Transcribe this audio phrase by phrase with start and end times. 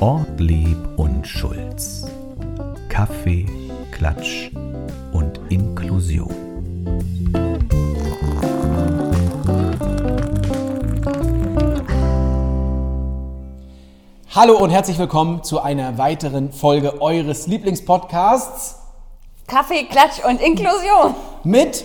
[0.00, 2.06] Ortlieb und Schulz.
[2.88, 3.46] Kaffee,
[3.90, 4.50] Klatsch
[5.12, 6.34] und Inklusion.
[14.34, 18.76] Hallo und herzlich willkommen zu einer weiteren Folge eures Lieblingspodcasts
[19.46, 21.14] Kaffee, Klatsch und Inklusion.
[21.42, 21.84] mit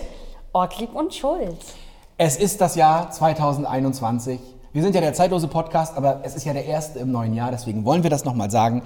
[0.53, 1.73] Ortlieb und Schulz.
[2.17, 4.39] Es ist das Jahr 2021.
[4.71, 7.51] Wir sind ja der zeitlose Podcast, aber es ist ja der erste im neuen Jahr,
[7.51, 8.83] deswegen wollen wir das nochmal sagen.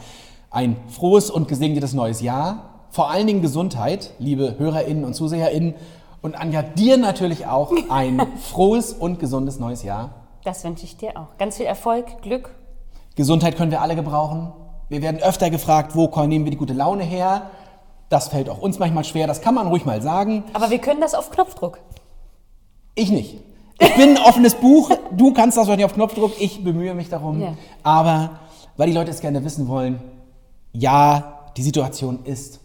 [0.49, 2.88] Ein frohes und gesegnetes neues Jahr.
[2.89, 5.75] Vor allen Dingen Gesundheit, liebe HörerInnen und ZuseherInnen.
[6.23, 8.19] Und Anja, dir natürlich auch ein
[8.49, 10.09] frohes und gesundes neues Jahr.
[10.43, 11.38] Das wünsche ich dir auch.
[11.38, 12.55] Ganz viel Erfolg, Glück.
[13.16, 14.53] Gesundheit können wir alle gebrauchen.
[14.89, 17.52] Wir werden öfter gefragt, wo nehmen wir die gute Laune her?
[18.09, 20.45] Das fällt auch uns manchmal schwer, das kann man ruhig mal sagen.
[20.53, 21.77] Aber wir können das auf Knopfdruck.
[22.99, 23.38] Ich nicht.
[23.80, 27.08] Ich bin ein offenes Buch, du kannst das heute nicht auf Knopfdruck, ich bemühe mich
[27.08, 27.39] darum.
[27.41, 27.53] Ja.
[27.81, 28.39] Aber
[28.75, 30.02] weil die Leute es gerne wissen wollen,
[30.73, 32.59] ja, die Situation ist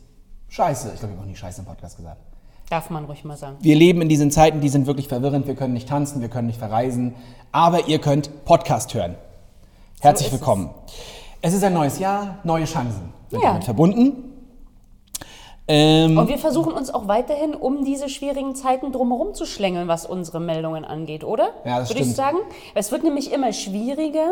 [0.49, 0.91] scheiße.
[0.93, 2.21] Ich glaube, ich habe noch nie scheiße im Podcast gesagt.
[2.69, 3.59] Darf man ruhig mal sagen.
[3.61, 5.47] Wir leben in diesen Zeiten, die sind wirklich verwirrend.
[5.47, 7.15] Wir können nicht tanzen, wir können nicht verreisen,
[7.53, 9.15] aber ihr könnt Podcast hören.
[10.01, 10.33] Herzlich es.
[10.33, 10.71] willkommen.
[11.43, 11.55] Es.
[11.55, 13.51] ist ein neues Jahr, neue Chancen sind Ja.
[13.51, 14.34] damit verbunden.
[15.67, 20.05] Ähm, Und wir versuchen uns auch weiterhin um diese schwierigen Zeiten drumherum zu schlängeln, was
[20.05, 21.49] unsere Meldungen angeht, oder?
[21.65, 22.17] Ja, das Würde ich stimmt.
[22.17, 22.37] sagen.
[22.75, 24.31] Es wird nämlich immer schwieriger,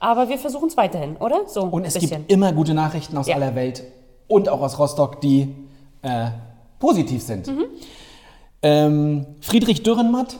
[0.00, 1.42] aber wir versuchen es weiterhin, oder?
[1.46, 2.10] So und es bisschen.
[2.20, 3.34] gibt immer gute Nachrichten aus Ja.
[3.34, 3.84] aller Welt
[4.28, 5.54] und auch aus Rostock, die
[6.00, 6.28] äh,
[6.78, 7.48] positiv sind.
[7.48, 7.64] Mhm.
[8.62, 10.36] Ähm, Friedrich Dürrenmatt,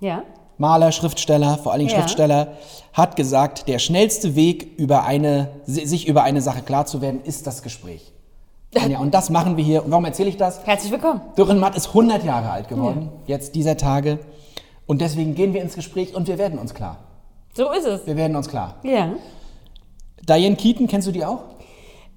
[0.00, 0.22] ja.
[0.56, 1.98] Maler, Schriftsteller, vor allen Dingen Ja.
[1.98, 2.48] Schriftsteller,
[2.92, 7.20] hat gesagt, der schnellste Weg, über eine, si- sich über eine Sache klar zu werden,
[7.22, 8.12] ist das Gespräch.
[8.74, 9.84] Ja, und das machen wir hier.
[9.84, 10.64] Und warum erzähle ich das?
[10.66, 11.22] Herzlich willkommen.
[11.36, 14.18] Dürrenmatt ist 100 Jahre alt geworden, jetzt dieser Tage.
[14.86, 16.98] Und deswegen gehen wir ins Gespräch und wir werden uns klar.
[17.54, 18.06] So ist es.
[18.06, 18.76] Wir werden uns klar.
[18.82, 19.10] Ja.
[20.28, 21.40] Diane Keaton, kennst du die auch?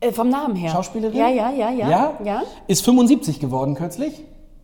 [0.02, 0.72] Äh, vom Namen her.
[0.72, 1.18] Schauspielerin?
[1.18, 1.90] Ja, ja, ja, ja.
[1.90, 2.14] Ja?
[2.24, 2.44] Ja.
[2.68, 4.24] Ist 75 geworden kürzlich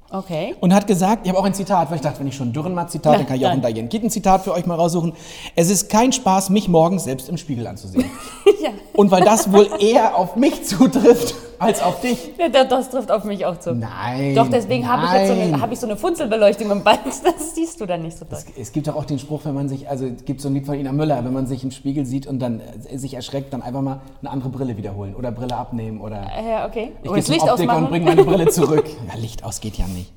[0.10, 0.56] Okay.
[0.62, 2.54] und hat gesagt, ich habe auch ein Zitat, weil ich dachte, wenn ich schon ein
[2.54, 3.62] Dürrenmatt-Zitat, dann kann ich auch ein.
[3.62, 5.14] Diane Keaton-Zitat für euch mal raussuchen.
[5.56, 8.10] Es ist kein Spaß, mich morgens selbst im Spiegel anzusehen.
[8.62, 8.70] ja.
[8.98, 12.34] Und weil das wohl eher auf mich zutrifft als auf dich.
[12.38, 12.50] ja.
[12.50, 13.74] Das, das trifft auf mich auch zu.
[13.74, 14.36] Nein.
[14.36, 17.00] Doch, deswegen habe ich jetzt so eine, hab ich so eine Funzelbeleuchtung im Band.
[17.24, 18.40] Das siehst du dann nicht so doll.
[18.60, 20.66] Es gibt doch auch den Spruch, wenn man sich, also es gibt so ein Lied
[20.66, 22.60] von Ina Müller, wenn man sich im Spiegel sieht und dann
[22.90, 26.50] äh, sich erschreckt, dann einfach mal eine andere Brille wiederholen oder Brille abnehmen oder Äh,
[26.52, 26.92] Ja, okay.
[27.04, 28.86] ich Und gehe das zum Licht Optiker und bringe meine Brille zurück.
[29.08, 30.12] Ja, Licht aus geht ja nicht.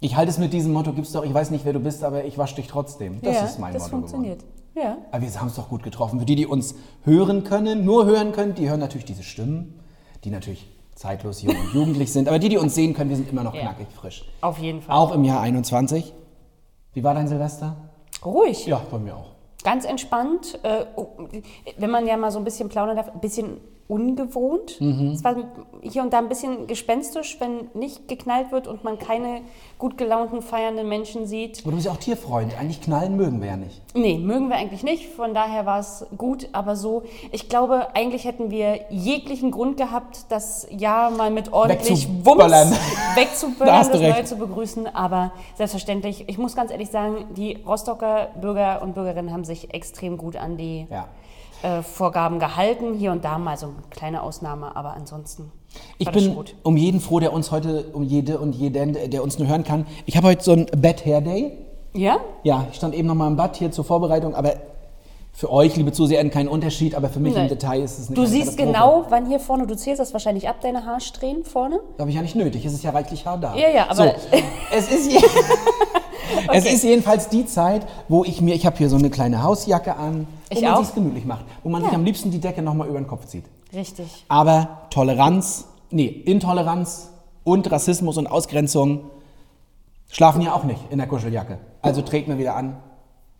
[0.00, 2.24] Ich halte es mit diesem Motto, gibt's doch, ich weiß nicht, wer du bist, aber
[2.24, 3.20] ich wasche dich trotzdem.
[3.22, 4.38] Das ja, ist mein das Motto funktioniert.
[4.40, 4.54] geworden.
[4.80, 4.98] Ja.
[5.10, 6.18] Aber wir haben es doch gut getroffen.
[6.20, 6.74] Für die, die uns
[7.04, 9.80] hören können, nur hören können, die hören natürlich diese Stimmen,
[10.24, 12.28] die natürlich zeitlos jung und jugendlich sind.
[12.28, 13.60] Aber die, die uns sehen können, wir sind immer noch Ja.
[13.62, 14.24] knackig frisch.
[14.40, 14.94] Auf jeden Fall.
[14.96, 16.12] Auch im Jahr 21.
[16.92, 17.76] Wie war dein Silvester?
[18.24, 18.66] Ruhig.
[18.66, 19.30] Ja, bei mir auch.
[19.64, 20.58] Ganz entspannt.
[20.62, 21.08] Äh, oh,
[21.76, 24.80] wenn man ja mal so ein bisschen plaudern darf, ein bisschen ungewohnt.
[24.80, 25.12] Mhm.
[25.12, 25.34] Es war
[25.80, 29.40] hier und da ein bisschen gespenstisch, wenn nicht geknallt wird und man keine
[29.78, 31.60] gut gelaunten, feiernden Menschen sieht.
[31.62, 32.52] Aber du bist ja auch Tierfreund.
[32.58, 33.80] Eigentlich knallen mögen wir ja nicht.
[33.94, 35.06] Nee, mögen wir eigentlich nicht.
[35.06, 37.04] Von daher war es gut, aber so.
[37.32, 42.06] Ich glaube, eigentlich hätten wir jeglichen Grund gehabt, das Jahr mal mit ordentlich.
[42.24, 42.76] Wumms
[43.14, 44.00] wegzuböllern, das.
[44.00, 44.86] Neue zu begrüßen.
[44.94, 50.18] Aber selbstverständlich, ich muss ganz ehrlich sagen, die Rostocker Bürger und Bürgerinnen haben sich extrem
[50.18, 51.08] gut an die Ja.
[51.62, 52.94] Äh, Vorgaben gehalten.
[52.94, 55.50] Hier und da mal so eine kleine Ausnahme, aber ansonsten
[55.98, 59.48] Ich bin um jeden froh, der uns heute, um jede und jeden, der uns nur
[59.48, 59.86] hören kann.
[60.06, 61.52] Ich habe heute so ein Bad Hair Day.
[61.94, 62.18] Ja?
[62.42, 64.54] Ja, ich stand eben noch mal im Bad hier zur Vorbereitung, aber
[65.32, 67.48] für euch, liebe Zuseher, kein Unterschied, aber für mich im Nein.
[67.48, 70.56] Detail ist es eine Du siehst genau, wann hier vorne, du zählst das wahrscheinlich ab,
[70.60, 71.78] deine Haarsträhnen vorne.
[71.98, 73.54] Habe ich ja nicht nötig, es ist ja reichlich Haar da.
[73.54, 74.02] Ja, ja, aber- So,
[74.76, 75.12] es, ist
[76.28, 79.42] je es ist jedenfalls die Zeit, wo ich mir, ich habe hier so eine kleine
[79.42, 80.78] Hausjacke an, wo Ich man auch.
[80.80, 83.26] sich's gemütlich macht, wo man sich am liebsten die Decke noch mal über den Kopf
[83.26, 83.44] zieht.
[83.72, 84.24] Richtig.
[84.28, 87.10] Aber Toleranz, nee, Intoleranz
[87.44, 89.02] und Rassismus und Ausgrenzung
[90.10, 91.58] schlafen ja auch nicht in der Kuscheljacke.
[91.82, 92.76] Also treten wir wieder an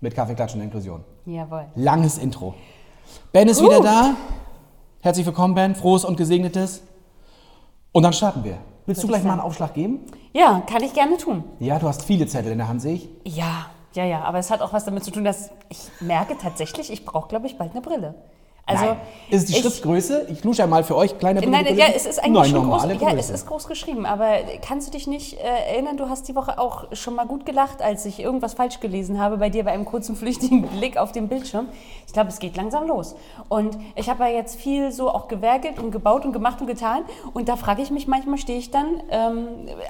[0.00, 1.02] mit Kaffeeklatsch und Inklusion.
[1.26, 1.66] Jawohl.
[1.74, 2.54] Langes Intro.
[3.32, 3.64] Ben ist Uh.
[3.66, 4.14] wieder da.
[5.00, 5.74] Herzlich willkommen, Ben.
[5.74, 6.82] Frohes und gesegnetes.
[7.92, 8.58] Und dann starten wir.
[8.88, 9.42] Willst du gleich ich mal einen.
[9.42, 10.00] Aufschlag geben?
[10.32, 11.44] Ja, kann ich gerne tun.
[11.60, 13.08] Ja, du hast viele Zettel in der Hand, sehe ich.
[13.26, 16.90] Ja, ja, ja, aber es hat auch was damit zu tun, dass ich merke tatsächlich,
[16.90, 18.14] ich brauche, glaube ich, bald eine Brille.
[18.68, 18.96] Also, Nein.
[19.30, 20.26] Ist die ich- Schriftgröße?
[20.30, 21.78] Ich lusche ja mal für euch, kleine Nein, Brille.
[21.78, 23.18] ja, es ist eigentlich Nein, schon groß, normale ja, Größe.
[23.18, 24.26] es ist groß geschrieben, aber
[24.66, 27.82] kannst du dich nicht äh, erinnern, du hast die Woche auch schon mal gut gelacht,
[27.82, 31.28] als ich irgendwas falsch gelesen habe bei dir bei einem kurzen, flüchtigen Blick auf den
[31.28, 31.68] Bildschirm.
[32.06, 33.16] Ich glaube, es geht langsam los.
[33.50, 37.02] Und ich habe ja jetzt viel so auch gewerkelt und gebaut und gemacht und getan
[37.34, 39.48] und da frage ich mich manchmal, stehe ich dann ähm,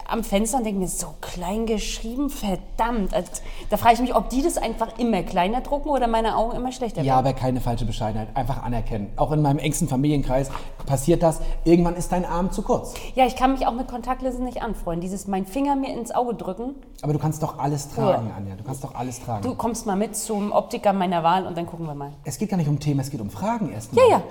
[0.09, 3.15] am Fenster und denke mir, so klein geschrieben, verdammt.
[3.15, 3.31] Also,
[3.71, 6.73] da frage ich mich, ob die das einfach immer kleiner drucken oder meine Augen immer
[6.73, 7.27] schlechter Ja, werden.
[7.27, 8.29] aber keine falsche Bescheidenheit.
[8.35, 9.11] Einfach anerkennen.
[9.17, 10.51] Auch in meinem engsten Familienkreis
[10.87, 11.41] passiert das.
[11.65, 12.95] Irgendwann ist dein Arm zu kurz.
[13.15, 15.01] Ja, ich kann mich auch mit Kontaktlinsen nicht anfreunden.
[15.01, 18.55] Dieses mein Finger mir ins Auge drücken, Aber du kannst doch alles tragen, Anja.
[18.57, 19.43] Du kannst doch alles tragen.
[19.43, 22.13] Du kommst mal mit zum Optiker meiner Wahl und dann gucken wir mal.
[22.25, 24.05] Es geht gar nicht um Themen, es geht um Fragen erstmal.
[24.05, 24.23] Ja, ja.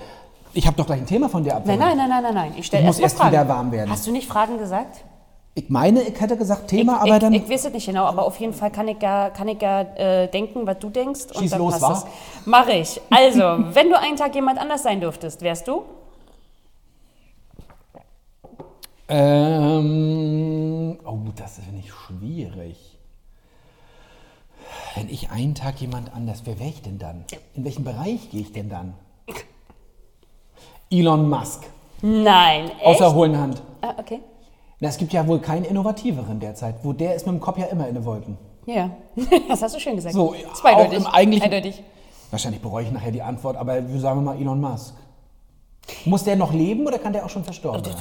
[0.53, 1.63] Ich habe doch gleich ein Thema von dir ab.
[1.65, 2.53] Nein, nein, nein, nein, nein, nein.
[2.57, 3.47] Ich stelle muss erst mal erst Fragen.
[3.47, 3.89] wieder warm werden.
[3.91, 5.03] Hast du nicht Fragen gesagt?
[5.57, 7.33] Ich meine, ich hätte gesagt Thema, ich, aber ich, dann.
[7.33, 9.81] Ich weiß es nicht genau, aber auf jeden Fall kann ich ja, kann ich ja
[9.81, 11.29] äh, denken, was du denkst.
[11.33, 12.09] und Schieß dann los, passt wa?
[12.09, 12.45] es.
[12.45, 13.01] Mach ich.
[13.09, 13.39] Also,
[13.73, 15.81] wenn du einen Tag jemand anders sein dürftest, wärst du?
[19.07, 22.77] Ähm, oh, das finde ich schwierig.
[24.93, 27.25] Wenn ich einen Tag jemand anders, wer wäre ich denn dann?
[27.55, 28.93] In welchem Bereich gehe ich denn dann?
[30.91, 31.63] Elon Musk,
[32.03, 32.69] Nein.
[32.69, 32.85] Echt?
[32.85, 33.63] außer hohlen Hand.
[33.81, 34.19] Ah, okay.
[34.79, 36.75] Na, es gibt ja wohl keinen innovativeren derzeit.
[36.83, 38.37] Wo der ist mit dem Kopf ja immer in den Wolken.
[38.65, 38.91] Ja,
[39.47, 40.13] das hast du schön gesagt.
[40.13, 40.99] So, Zweideutig.
[41.05, 41.83] auch im Eindeutig.
[42.29, 44.93] Wahrscheinlich bereue ich nachher die Antwort, aber wir sagen mal Elon Musk.
[46.05, 47.95] Muss der noch leben oder kann der auch schon verstorben sein?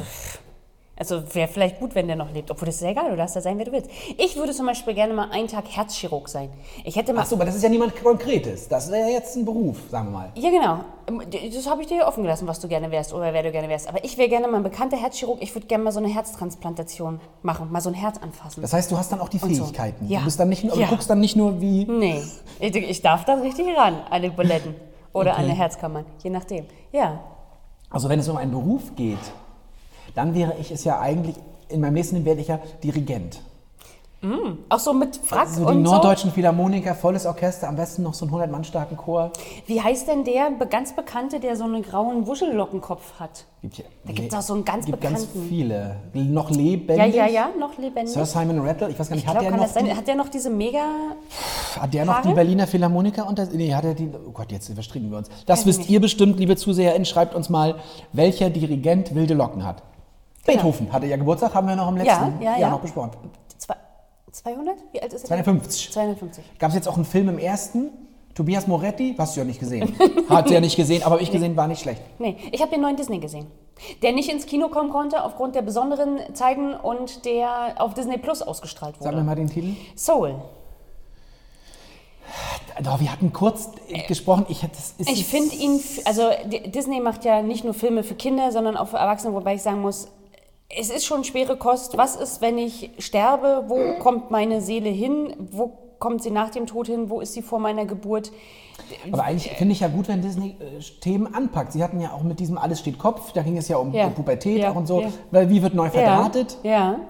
[0.98, 2.50] Also wäre vielleicht gut, wenn der noch lebt.
[2.50, 3.90] Obwohl, das ist ja egal, du darfst ja sein, wer du willst.
[4.16, 6.48] Ich würde zum Beispiel gerne mal einen Tag Herzchirurg sein.
[6.84, 7.20] Ich hätte mal...
[7.22, 8.66] Ach so, aber das ist ja niemand Konkretes.
[8.68, 10.32] Das wäre ja jetzt ein Beruf, sagen wir mal.
[10.36, 10.78] Ja, genau.
[11.54, 13.88] Das habe ich dir offen gelassen, was du gerne wärst oder wer du gerne wärst.
[13.88, 15.42] Aber ich wäre gerne mal ein bekannter Herzchirurg.
[15.42, 18.62] Ich würde gerne mal so eine Herztransplantation machen, mal so ein Herz anfassen.
[18.62, 19.64] Das heißt, du hast dann auch die Und so.
[19.64, 20.08] Fähigkeiten.
[20.08, 20.20] Ja.
[20.20, 20.86] Du, bist dann nicht, nur- Ja.
[20.86, 21.84] du guckst dann nicht nur wie.
[21.84, 22.22] nee,
[22.58, 24.74] ich, darf dann richtig ran an die Buletten
[25.12, 26.64] oder an eine Herzkammer, je nachdem.
[26.90, 27.20] Ja,
[27.90, 29.18] Also, wenn es um einen Beruf geht,
[30.16, 31.36] dann wäre ich es ja eigentlich.
[31.68, 33.40] In meinem nächsten Leben werde ich ja Dirigent.
[34.70, 38.24] auch so mit Frack Also die und norddeutschen Philharmoniker, volles Orchester, am besten noch so
[38.24, 39.30] einen 100 Mann starken Chor.
[39.34, 39.42] so.
[39.66, 43.44] Wie heißt denn der ganz bekannte, der so einen grauen Wuschellockenkopf hat?
[43.62, 45.28] Gibt ja, Da gibt's auch so einen ganz gibt bekannten.
[45.32, 45.96] ganz viele.
[46.14, 47.14] Noch lebendig.
[47.14, 48.14] Ja, ja, ja, noch lebendig.
[48.14, 50.14] Sir Simon Rattle, ich weiß gar nicht, ich hat der noch das die, Hat der
[50.16, 50.80] noch diese mega...
[51.80, 52.34] hat der noch die Haare?
[52.34, 55.28] Berliner Philharmoniker unter Nee, hat er die Oh Gott, jetzt verstricken wir uns.
[55.46, 55.90] Das wisst nicht.
[55.90, 57.76] ihr bestimmt, liebe ZuseherInnen, schreibt uns mal,
[58.12, 59.82] welcher Dirigent wilde Locken hat.
[60.46, 62.36] Beethoven hatte ja Geburtstag, haben wir noch im letzten Genau.
[62.40, 62.70] Ja, ja, Jahr ja.
[62.70, 63.10] noch besprochen.
[63.58, 63.74] Zwei,
[64.32, 64.76] 200?
[64.92, 65.28] Wie alt ist er?
[65.28, 65.92] 250.
[65.92, 66.44] 250.
[66.58, 67.90] Gab es jetzt auch einen Film im ersten?
[68.34, 69.14] Tobias Moretti?
[69.16, 69.96] Hast du ja nicht gesehen.
[70.28, 72.02] Hat sie ja nicht gesehen, aber ich gesehen, war nicht schlecht.
[72.18, 73.46] Nee, ich habe den neuen Disney gesehen.
[74.02, 78.42] Der nicht ins Kino kommen konnte aufgrund der besonderen Zeiten und der auf Disney Plus
[78.42, 79.24] ausgestrahlt Sag mir wurde.
[79.26, 79.74] mal den Titel.
[79.96, 80.34] Soul.
[82.82, 83.70] Doch, wir hatten kurz
[84.06, 84.44] gesprochen.
[84.48, 84.62] Ich,
[84.98, 86.28] Ich finde ihn, also
[86.66, 89.80] Disney macht ja nicht nur Filme für Kinder, sondern auch für Erwachsene, wobei ich sagen
[89.80, 90.08] muss,
[90.68, 91.96] es ist schon schwere Kost.
[91.96, 93.64] Was ist, wenn ich sterbe?
[93.68, 95.34] Wo kommt meine Seele hin?
[95.38, 97.08] Wo kommt sie nach dem Tod hin?
[97.08, 98.32] Wo ist sie vor meiner Geburt?
[99.10, 101.72] Aber eigentlich finde ich ja gut, wenn Disney äh, Themen anpackt.
[101.72, 104.08] Sie hatten ja auch mit diesem Alles steht Kopf, da ging es ja um Ja.
[104.08, 104.70] Pubertät Ja.
[104.72, 105.00] auch und so.
[105.00, 105.08] Ja.
[105.30, 106.58] Weil wie wird neu verdrahtet?
[106.62, 107.00] Ja.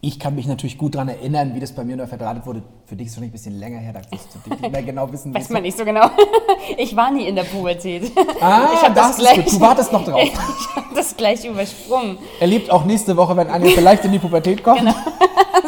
[0.00, 2.62] Ich kann mich natürlich gut daran erinnern, wie das bei mir neu verdrahtet wurde.
[2.86, 5.10] Für dich ist es schon ein bisschen länger her, da wirst du nicht mehr genau
[5.10, 6.08] wissen, Weiß man nicht so genau.
[6.78, 8.12] Ich war nie in der Pubertät.
[8.40, 9.52] Ah, ich hab das ist gut.
[9.52, 10.20] Du wartest noch drauf.
[10.60, 12.18] Ich habe das gleich übersprungen.
[12.38, 14.78] Erlebt auch nächste Woche, wenn Anja vielleicht in die Pubertät kommt.
[14.78, 14.94] Genau.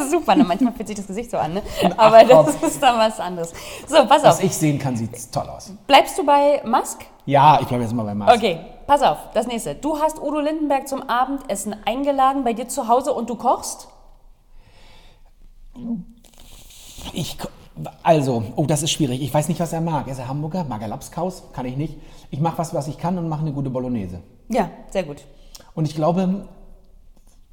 [0.09, 0.45] Super, ne?
[0.45, 1.63] manchmal fühlt sich das Gesicht so an, ne?
[1.97, 2.69] aber das komm.
[2.69, 3.53] ist dann was anderes.
[3.89, 4.45] So, pass Was auf.
[4.45, 5.73] ich sehen kann, sieht toll aus.
[5.89, 7.05] Bleibst du bei Musk?
[7.27, 8.37] Ja, ich bleibe jetzt mal bei Mars.
[8.37, 9.75] Okay, pass auf, das nächste.
[9.75, 13.89] Du hast Udo Lindenberg zum Abendessen eingeladen bei dir zu Hause und du kochst?
[17.13, 17.37] Ich,
[18.03, 19.23] also, oh, das ist schwierig.
[19.23, 20.07] Ich weiß nicht, was er mag.
[20.07, 20.65] Er ist er Hamburger?
[20.65, 21.45] Mag er Lapskaus?
[21.53, 21.97] Kann ich nicht.
[22.31, 24.21] Ich mache was, was ich kann und mache eine gute Bolognese.
[24.49, 25.25] Ja, sehr gut.
[25.75, 26.47] Und ich glaube,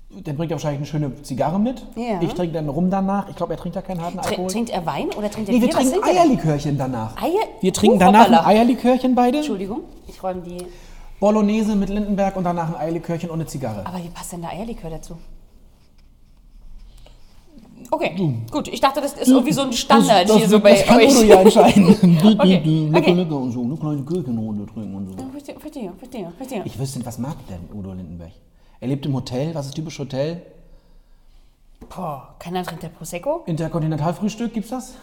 [0.09, 1.85] der bringt ja wahrscheinlich eine schöne Zigarre mit.
[1.95, 2.21] Ja.
[2.21, 3.29] Ich trinke dann rum danach.
[3.29, 4.49] Ich glaube, er trinkt ja keinen harten Alkohol.
[4.49, 5.75] trinkt er Wein oder trinkt er nee, wir Bier?
[5.75, 6.07] Trinken er?
[6.07, 7.21] Eierlikörchen danach.
[7.21, 7.45] Eier?
[7.61, 8.45] Wir trinken Uh, danach ein.
[8.45, 9.39] Eierlikörchen beide.
[9.39, 10.65] Entschuldigung, ich räume die.
[11.19, 13.85] Bolognese mit Lindenberg und danach ein Eierlikörchen und eine Zigarre.
[13.85, 15.17] Aber wie passt denn der Eierlikör dazu?
[17.89, 18.67] Okay, gut.
[18.67, 21.15] Ich dachte, das ist irgendwie so ein Standard hier so bei das kann euch.
[21.15, 21.87] Udo ja entscheiden.
[22.39, 23.13] Okay, lecker, okay.
[23.13, 23.61] lecker und so.
[23.63, 25.29] Eine kleine Gürkenrunde trinken und so.
[25.31, 26.61] Verstehe, verstehe, verstehe, verstehe.
[26.65, 28.31] Ich wüsste nicht, was mag denn Udo Lindenberg?
[28.79, 29.55] Er lebt im Hotel.
[29.55, 30.41] Was ist typisch Hotel?
[31.95, 33.43] Boah, keiner trinkt der Prosecco?
[33.45, 34.93] Interkontinentalfrühstück, gibt's das?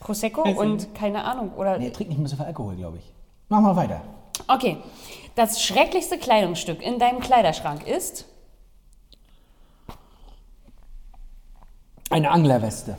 [0.00, 1.52] Prosecco ich und keine Ahnung.
[1.56, 3.12] Oder Nee, er trinkt nicht mehr so viel Alkohol, glaube ich.
[3.48, 4.00] Machen wir weiter.
[4.48, 4.78] Okay.
[5.34, 8.26] Das schrecklichste Kleidungsstück in deinem Kleiderschrank ist.
[12.12, 12.96] Eine Anglerweste.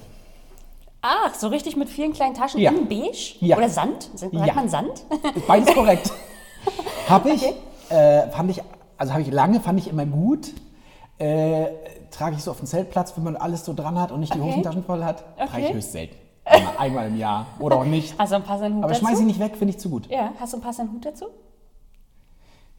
[1.01, 2.71] Ach, so richtig mit vielen kleinen Taschen Ja.
[2.71, 3.35] in beige?
[3.41, 3.57] Ja.
[3.57, 4.09] Oder Sand?
[4.15, 4.53] Sagt Ja.
[4.53, 5.03] man Sand?
[5.47, 6.11] Beides korrekt.
[7.09, 7.55] Habe ich, Okay.
[7.89, 8.61] äh, fand ich,
[8.97, 10.51] also habe ich lange, fand ich immer gut.
[11.19, 11.65] Äh,
[12.09, 14.39] trage ich so auf dem Zeltplatz, wenn man alles so dran hat und nicht die
[14.39, 14.49] Okay.
[14.51, 15.23] Hosentaschen voll hat.
[15.37, 15.73] Trage ich Okay.
[15.73, 16.15] höchst selten.
[16.45, 18.15] Einmal, einmal im Jahr oder auch nicht.
[18.17, 19.05] Hast du einen passenden Hut Aber dazu?
[19.05, 20.07] schmeiß ich nicht weg, finde ich zu gut.
[20.09, 21.25] Ja, hast du einen passenden Hut dazu?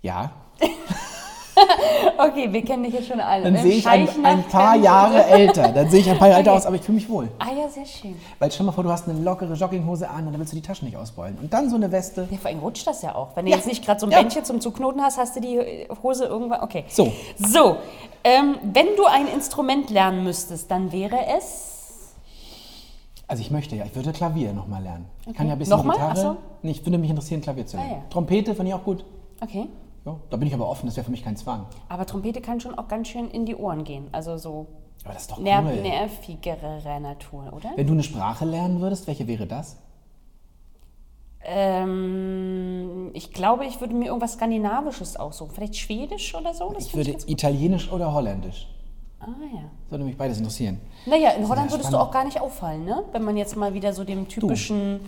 [0.02, 0.30] Ja.
[2.18, 3.44] Okay, wir kennen dich jetzt schon alle.
[3.44, 4.76] Dann sehe ich ein, ein paar.
[4.76, 5.68] Jahre älter.
[5.68, 6.58] Dann sehe ich ein paar Jahre älter Okay.
[6.60, 7.28] aus, aber ich fühle mich wohl.
[7.38, 8.16] Ah ja, sehr schön.
[8.38, 10.62] Weil stell mal vor, du hast eine lockere Jogginghose an und dann willst du die
[10.62, 11.38] Taschen nicht ausbeulen.
[11.40, 12.26] Und dann so eine Weste.
[12.30, 13.36] Ja, vor allem rutscht das ja auch.
[13.36, 13.56] Wenn du Ja.
[13.56, 14.18] jetzt nicht gerade so ein Ja.
[14.20, 15.60] Bändchen zum Zuknoten hast, hast du die
[16.02, 16.62] Hose irgendwann.
[16.62, 16.84] Okay.
[16.88, 17.12] So.
[17.38, 17.76] So,
[18.24, 22.14] ähm, wenn du ein Instrument lernen müsstest, dann wäre es.
[23.26, 25.06] Also ich möchte ja, ich würde Klavier nochmal lernen.
[25.22, 25.36] Ich Okay.
[25.38, 25.96] kann ja ein bisschen Nochmal?
[25.96, 26.12] Gitarre.
[26.14, 26.36] Ach so.
[26.62, 27.92] Nee, ich würde mich interessieren, Klavier zu lernen.
[27.92, 28.02] Ah, ja.
[28.10, 29.04] Trompete finde ich auch gut.
[29.40, 29.68] Okay.
[30.04, 31.66] Ja, da bin ich aber offen, das wäre für mich kein Zwang.
[31.88, 34.08] Aber Trompete kann schon auch ganz schön in die Ohren gehen.
[34.12, 34.66] Also so
[35.04, 35.44] Aber das ist doch cool.
[35.44, 37.70] ner nervigere Natur, oder?
[37.76, 39.78] Wenn du eine Sprache lernen würdest, welche wäre das?
[41.46, 45.52] Ähm, ich glaube, ich würde mir irgendwas Skandinavisches aussuchen.
[45.54, 46.72] Vielleicht Schwedisch oder so?
[46.72, 47.28] Das Ich würde gut.
[47.28, 48.66] Italienisch oder Holländisch.
[49.20, 49.70] Ah ja.
[49.90, 50.80] Würde mich beides interessieren.
[51.06, 52.08] Naja, in Holland ja würdest du spannend.
[52.08, 53.04] auch gar nicht auffallen, ne?
[53.12, 55.00] Wenn man jetzt mal wieder so dem typischen.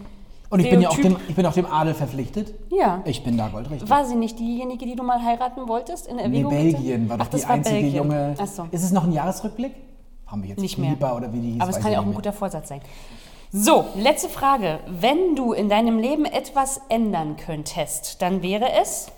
[0.48, 2.54] Und ich bin ja auch dem, ich bin auch dem Adel verpflichtet.
[2.70, 3.02] Ja.
[3.04, 3.88] Ich bin da goldrichtig.
[3.90, 6.50] War sie nicht diejenige, die du mal heiraten wolltest in Nee, Erwägung?
[6.50, 7.96] Belgien war doch Ach, das die war einzige Belgien.
[7.96, 8.34] junge.
[8.38, 8.66] Ach so.
[8.70, 9.72] Ist es noch ein Jahresrückblick?
[10.26, 10.90] Haben wir jetzt Nicht mehr.
[10.90, 11.60] Lieber oder wie die hieß?
[11.60, 12.80] Aber es kann ja auch ein guter Vorsatz sein.
[13.52, 14.80] So, letzte Frage.
[14.88, 19.08] Wenn du in deinem Leben etwas ändern könntest, dann wäre es.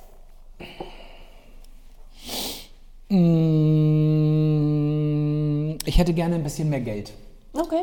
[4.49, 7.13] Mm, Ich hätte gerne ein bisschen mehr Geld.
[7.55, 7.83] Okay.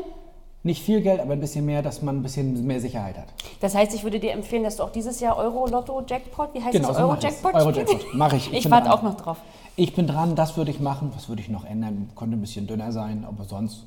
[0.66, 3.28] Nicht viel Geld, aber ein bisschen mehr, dass man ein bisschen mehr Sicherheit hat.
[3.62, 6.88] Das heißt, ich würde dir empfehlen, dass du auch dieses Jahr Euro-Lotto-Jackpot, wie heißt Genau,
[6.88, 6.98] das?
[6.98, 7.04] so.
[7.04, 8.00] Euro-Jackpot Euro-Jackpot.
[8.02, 8.16] spielst?
[8.16, 8.52] Mach ich.
[8.52, 9.38] Ich Ich, warte auch noch drauf.
[9.76, 11.12] Ich bin dran, das würde ich machen.
[11.16, 12.10] Was würde ich noch ändern?
[12.16, 13.86] Konnte ein bisschen dünner sein, aber sonst.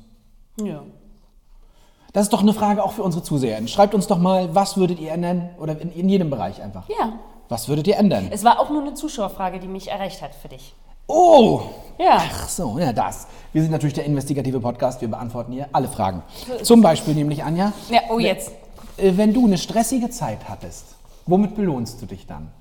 [0.63, 0.83] Ja.
[2.13, 3.67] Das ist doch eine Frage auch für unsere Zuseher.
[3.67, 5.49] Schreibt uns doch mal, was würdet ihr ändern?
[5.59, 6.87] Oder in, in jedem Bereich einfach.
[6.87, 7.13] Ja.
[7.49, 8.29] Was würdet ihr ändern?
[8.31, 10.73] Es war auch nur eine Zuschauerfrage, die mich erreicht hat für dich.
[11.09, 11.61] Oh!
[11.97, 12.17] Ja.
[12.19, 13.27] Ach so, ja, das.
[13.51, 15.01] Wir sind natürlich der investigative Podcast.
[15.01, 16.21] Wir beantworten hier alle Fragen.
[16.63, 18.51] Zum Beispiel nämlich, Anja, Ja, oh, jetzt.
[18.97, 20.85] äh, wenn du eine stressige Zeit hattest,
[21.25, 22.51] womit belohnst du dich dann?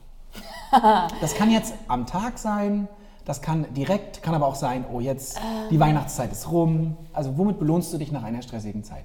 [1.20, 2.88] Das kann jetzt am Tag sein,
[3.24, 5.38] das kann direkt, kann aber auch sein, oh, jetzt
[5.70, 6.96] die Weihnachtszeit ist rum.
[7.12, 9.04] Also, womit belohnst du dich nach einer stressigen Zeit?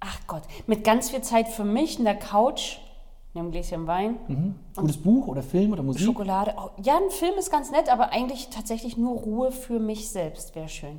[0.00, 0.42] Ach Gott.
[0.66, 2.78] Mit ganz viel Zeit für mich in der Couch,
[3.38, 4.16] mit einem Gläschen Wein,
[4.74, 6.04] Gutes Buch oder Film oder Musik?
[6.04, 6.54] Schokolade.
[6.56, 10.54] Oh, ja, ein Film ist ganz nett, aber eigentlich tatsächlich nur Ruhe für mich selbst
[10.54, 10.98] wäre schön.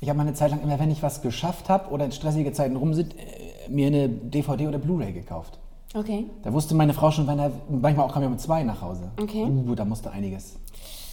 [0.00, 2.52] Ich habe mal eine Zeit lang immer, wenn ich was geschafft habe oder in stressige
[2.52, 5.58] Zeiten rum sind, äh, mir eine DVD oder Blu-ray gekauft.
[5.94, 6.26] Okay.
[6.42, 9.10] Da wusste meine Frau schon, wenn er, manchmal auch kam ja mit zwei nach Hause.
[9.20, 9.44] Okay.
[9.44, 10.56] Uh, da musste einiges.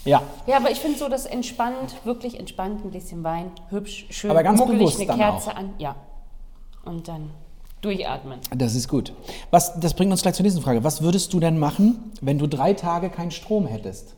[0.05, 4.31] Ja, Ja, aber ich finde so das entspannt, wirklich entspannt, ein bisschen Wein, hübsch, schön,
[4.31, 5.55] Aber ganz bewusst eine dann Kerze auch.
[5.55, 5.73] an.
[5.77, 5.95] Ja.
[6.85, 7.29] Und dann
[7.81, 8.39] durchatmen.
[8.55, 9.13] das ist gut.
[9.51, 10.83] Was, das bringt uns gleich zur nächsten Frage.
[10.83, 14.15] Was würdest du denn machen, wenn du drei Tage keinen Strom hättest?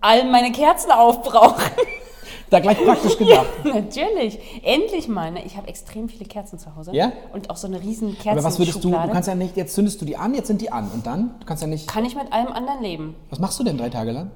[0.00, 1.62] All meine Kerzen aufbrauchen.
[2.50, 3.46] Da gleich praktisch gedacht.
[3.64, 4.38] Natürlich.
[4.62, 5.30] Endlich mal.
[5.30, 5.44] Ne?
[5.44, 6.94] Ich habe extrem viele Kerzen zu Hause.
[6.94, 7.12] Ja?
[7.34, 8.38] Und auch so eine riesen Kerzenschublade.
[8.38, 10.62] Aber was würdest du, du kannst ja nicht, jetzt zündest du die an, jetzt sind
[10.62, 13.16] die an und dann, du kannst ja nicht, Kann ich mit allem anderen leben.
[13.28, 14.30] was machst du denn drei Tage lang?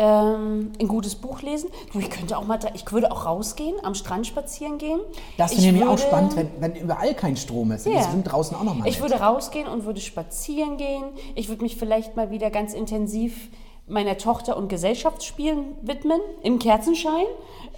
[0.00, 1.68] Ähm, ein gutes Buch lesen.
[1.92, 5.00] Du, ich könnte auch mal, da- ich würde auch rausgehen, am Strand spazieren gehen.
[5.36, 7.84] Das finde ich nämlich auch spannend, wenn, wenn überall kein Strom ist.
[7.86, 7.94] Ja.
[7.94, 11.02] Das sind draußen auch nochmal Ich würde rausgehen und würde spazieren gehen.
[11.34, 13.48] Ich würde mich vielleicht mal wieder ganz intensiv
[13.88, 17.24] meiner Tochter und Gesellschaftsspielen widmen, im Kerzenschein.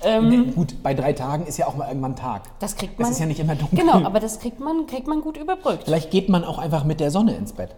[0.03, 2.43] Ähm, Gut, bei drei Tagen ist ja auch mal irgendwann Tag.
[2.59, 3.13] das kriegt Das man.
[3.13, 3.79] ist ja nicht immer dunkel.
[3.79, 5.85] Genau, aber das kriegt man, kriegt man gut überbrückt.
[5.85, 7.77] Vielleicht geht man auch einfach mit der Sonne ins Bett.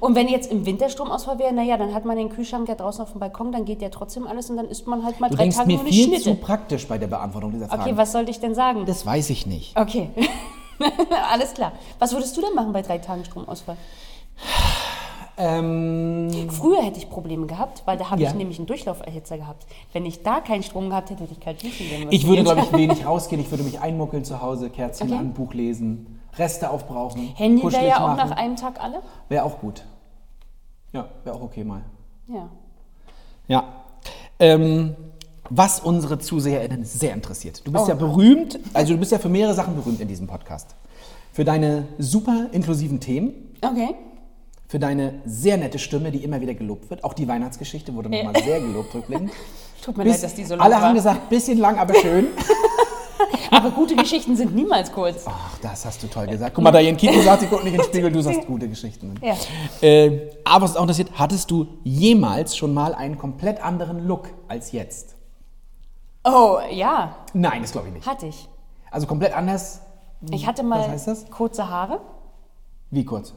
[0.00, 3.02] Und wenn jetzt im Winter Stromausfall wäre, naja, dann hat man den Kühlschrank ja draußen
[3.02, 5.36] auf dem Balkon, dann geht ja trotzdem alles und dann isst man halt mal Du
[5.36, 6.22] drei Tage mir nur eine viel Schnitte.
[6.22, 7.82] zu praktisch bei der Beantwortung dieser Frage.
[7.82, 8.86] Okay, was sollte ich denn sagen?
[8.86, 9.78] Das weiß ich nicht.
[9.78, 10.10] Okay.
[11.32, 11.72] Alles klar.
[11.98, 13.76] Was würdest du denn machen bei drei Tagen Stromausfall?
[15.36, 18.28] Ähm, Früher hätte ich Probleme gehabt, weil da habe Ja.
[18.30, 19.66] ich nämlich einen Durchlauferhitzer gehabt.
[19.92, 22.12] Wenn ich da keinen Strom gehabt hätte, hätte ich kalt duschen gehen müssen.
[22.12, 23.40] ich würde, glaube ich, wenig rausgehen.
[23.42, 25.18] Ich würde mich einmuckeln zu Hause, Kerzchen Okay.
[25.18, 27.32] an, Buch lesen, Reste aufbrauchen.
[27.36, 28.28] Handy wäre ja auch machen.
[28.30, 29.02] nach einem Tag alle.
[29.28, 29.84] Wäre auch gut.
[30.92, 31.82] Ja, wäre auch okay mal.
[32.28, 32.48] Ja.
[33.48, 33.64] Ja.
[34.38, 34.96] Ähm,
[35.50, 37.66] was unsere ZuseherInnen sehr interessiert.
[37.66, 37.88] Du bist Oh.
[37.88, 40.74] ja berühmt, also du bist ja für mehrere Sachen berühmt in diesem Podcast.
[41.32, 43.94] Für deine super inklusiven Themen, Okay.
[44.68, 47.04] für deine sehr nette Stimme, die immer wieder gelobt wird.
[47.04, 49.30] Auch die Weihnachtsgeschichte wurde nochmal sehr gelobt rückblickend.
[49.84, 50.82] Tut mir Bis- leid, dass die so lang alle war.
[50.82, 52.28] haben gesagt, bisschen lang, aber schön.
[53.50, 55.24] Aber gute Geschichten sind niemals kurz.
[55.26, 56.54] Ach, das hast du toll gesagt.
[56.54, 58.68] Guck mal, da Jan Kiko sagt, sie guckt nicht in den Spiegel, du sagst gute
[58.68, 59.14] Geschichten.
[59.22, 59.34] Ja.
[59.80, 64.28] Äh, aber was uns auch interessiert, hattest du jemals schon mal einen komplett anderen Look
[64.48, 65.14] als jetzt?
[66.24, 68.06] Oh, ja, Nein, das glaube ich nicht.
[68.06, 68.48] hatte ich.
[68.90, 69.80] Also komplett anders.
[70.30, 71.30] Ich hatte mal Was heißt das?
[71.30, 72.00] kurze Haare.
[72.90, 73.34] Wie kurz?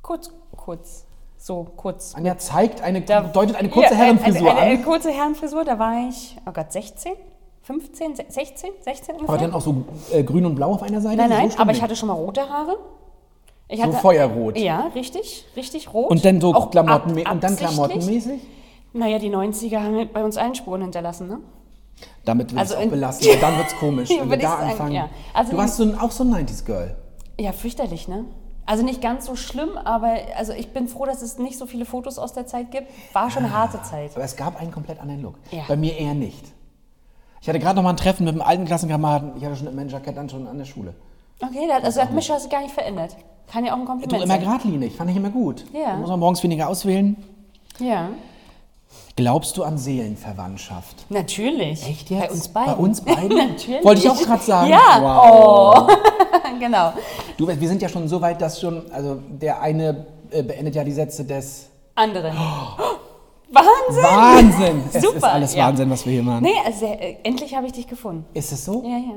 [0.00, 1.04] Kurz, kurz.
[1.36, 2.14] So kurz.
[2.14, 4.84] Anja zeigt eine, Da- deutet eine kurze Ja, Herrenfrisur eine, eine, eine an.
[4.84, 7.12] kurze Herrenfrisur, da war ich, oh Gott, 16?
[7.66, 8.14] 15?
[8.28, 8.70] 16?
[8.80, 9.28] 16 ungefähr?
[9.34, 11.16] Aber dann auch so äh, grün und blau auf einer Seite?
[11.16, 12.78] nein, So nein, stimmt aber ich hatte schon mal rote Haare.
[13.68, 14.56] Ich So Feuerrot.
[14.56, 16.10] Ja, richtig, richtig rot.
[16.10, 18.40] Und dann so Auch Klamotten ab- und dann klamottenmäßig?
[18.92, 21.40] Naja, die 90er haben bei uns Einspuren hinterlassen, ne?
[22.24, 24.92] Damit wird Also es auch belassen, weil dann wird es komisch, wenn wir da anfangen.
[24.92, 25.08] ja.
[25.34, 26.96] Also du warst so ein, auch so ein 90s-Girl.
[27.40, 28.26] Ja, fürchterlich, ne?
[28.64, 31.84] Also nicht ganz so schlimm, aber also ich bin froh, dass es nicht so viele
[31.84, 32.88] Fotos aus der Zeit gibt.
[33.12, 34.12] War schon eine harte Zeit.
[34.14, 35.34] Aber es gab einen komplett anderen Look.
[35.50, 35.62] Ja.
[35.66, 36.44] Bei mir eher nicht.
[37.46, 39.34] Ich hatte gerade noch mal ein Treffen mit einem alten Klassenkameraden.
[39.36, 40.94] Ich hatte schon mein Jackett dann schon an der Schule.
[41.40, 43.14] Okay, das- also hat mich das gar nicht verändert.
[43.46, 44.42] Kann ja auch ein Du Kompliment immer sein.
[44.42, 45.64] geradlinig, fand ich immer gut.
[45.72, 45.92] Ja.
[45.92, 47.14] Da muss man morgens weniger auswählen.
[47.78, 48.08] Ja,
[49.14, 51.06] Glaubst du an Seelenverwandtschaft?
[51.08, 51.86] natürlich.
[51.88, 52.20] Echt jetzt?
[52.20, 52.72] Bei uns beiden.
[52.74, 53.36] Bei uns beiden?
[53.38, 53.84] Natürlich.
[53.84, 54.70] Wollte ich auch gerade sagen.
[54.72, 55.00] Ja.
[55.00, 55.96] Wow.
[56.58, 56.92] genau.
[57.36, 60.82] Du, wir sind ja schon so weit, dass schon, also der eine äh, beendet ja
[60.82, 62.32] die Sätze des Andere.
[63.50, 64.02] Wahnsinn!
[64.02, 64.82] Wahnsinn.
[64.92, 65.16] Es Super.
[65.16, 65.66] ist alles ja.
[65.66, 66.42] Wahnsinn, was wir hier machen.
[66.42, 68.24] Nee, also äh, endlich habe ich dich gefunden.
[68.34, 68.82] Ist es so?
[68.82, 69.14] Ja, ja.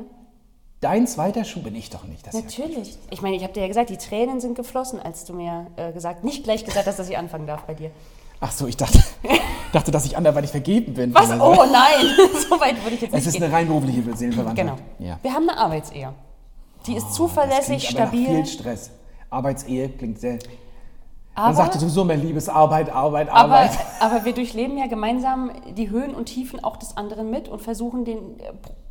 [0.81, 2.25] Dein zweiter Schuh bin ich doch nicht.
[2.25, 2.97] Das ist ja Natürlich.
[3.09, 5.91] Ich meine, ich habe dir ja gesagt, die Tränen sind geflossen, als du mir äh,
[5.91, 7.91] gesagt, nicht gleich gesagt hast, dass ich anfangen darf bei dir.
[8.39, 9.03] Ach so, ich dachte,
[9.73, 11.13] dachte, dass ich anderweitig vergeben bin.
[11.13, 11.29] Was?
[11.31, 13.43] Also, Oh nein, so weit würde ich jetzt nicht Es ist gehen.
[13.43, 14.77] eine rein berufliche Seelenverwandtschaft.
[14.97, 15.09] Genau.
[15.09, 15.19] Ja.
[15.21, 16.13] Wir haben eine Arbeitsehe.
[16.87, 18.35] Die ist Das zuverlässig, klingt aber nach stabil.
[18.35, 18.91] viel Stress.
[19.29, 20.39] Arbeitsehe klingt sehr.
[21.39, 23.71] Man Aber, sagte sowieso mehr Liebesarbeit, Arbeit, aber, Arbeit.
[24.01, 28.03] aber wir durchleben ja gemeinsam die Höhen und Tiefen auch des anderen mit und versuchen,
[28.03, 28.35] den,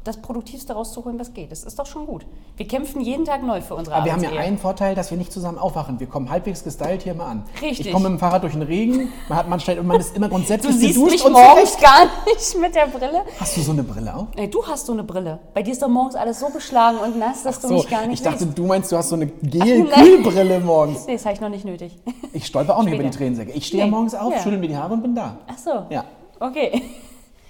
[0.09, 1.53] das Produktivste rauszuholen, was geht.
[1.53, 2.27] Das ist doch schon gut.
[2.57, 5.19] Wir kämpfen jeden Tag neu für unsere Aber wir haben ja einen Vorteil, dass wir
[5.19, 6.01] nicht zusammen aufwachen.
[6.01, 7.45] Wir kommen halbwegs gestylt hier mal an.
[7.63, 7.87] Richtig.
[7.87, 9.13] Ich komme mit dem Fahrrad durch den Regen.
[9.29, 11.81] Man, hat, man, stellt, man ist immer Du grundsätzlich siehst geduscht mich morgens zurecht.
[11.83, 13.23] gar nicht mit der Brille.
[13.39, 14.27] Hast du so eine Brille auf?
[14.37, 15.39] Nee, du hast so eine Brille.
[15.55, 18.07] Bei dir ist doch morgens alles so beschlagen und nass, dass du So, mich gar
[18.07, 18.59] nicht ich dachte, siehst.
[18.59, 19.27] du meinst, du hast so eine.
[19.43, 21.07] Gel-Kühlbrille morgens.
[21.07, 21.97] Nee, das habe ich noch nicht nötig.
[22.33, 23.19] Ich stolper auch nicht über die Später.
[23.19, 23.53] Tränensäcke.
[23.53, 23.91] Ich stehe Nee.
[23.91, 24.39] morgens auf, Ja.
[24.41, 25.39] schüttel mir die Haare und bin da.
[25.47, 25.71] Ach so.
[25.91, 26.05] Ja.
[26.41, 26.83] Okay.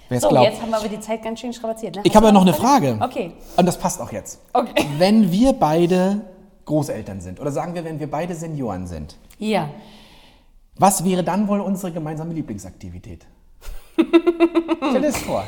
[0.09, 0.47] Wer es So, glaubt.
[0.49, 1.95] jetzt haben wir aber die Zeit ganz schön strapaziert.
[1.95, 2.01] Ne?
[2.03, 2.97] Ich habe ja noch eine Frage.
[2.99, 3.31] Okay.
[3.57, 4.39] Und das passt auch jetzt.
[4.53, 4.85] Okay.
[4.97, 6.21] Wenn wir beide
[6.65, 9.69] Großeltern sind, oder sagen wir, wenn wir beide Senioren sind, Ja.
[10.77, 13.25] was wäre dann wohl unsere gemeinsame Lieblingsaktivität?
[13.95, 15.43] Stell dir das vor.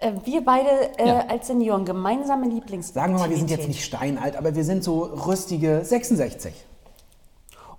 [0.00, 0.68] Äh, Wir beide
[0.98, 1.26] äh, Ja.
[1.28, 2.92] als Senioren gemeinsame Lieblings.
[2.92, 6.52] Sagen wir mal, wir sind jetzt nicht steinalt, aber wir sind so rüstige 66.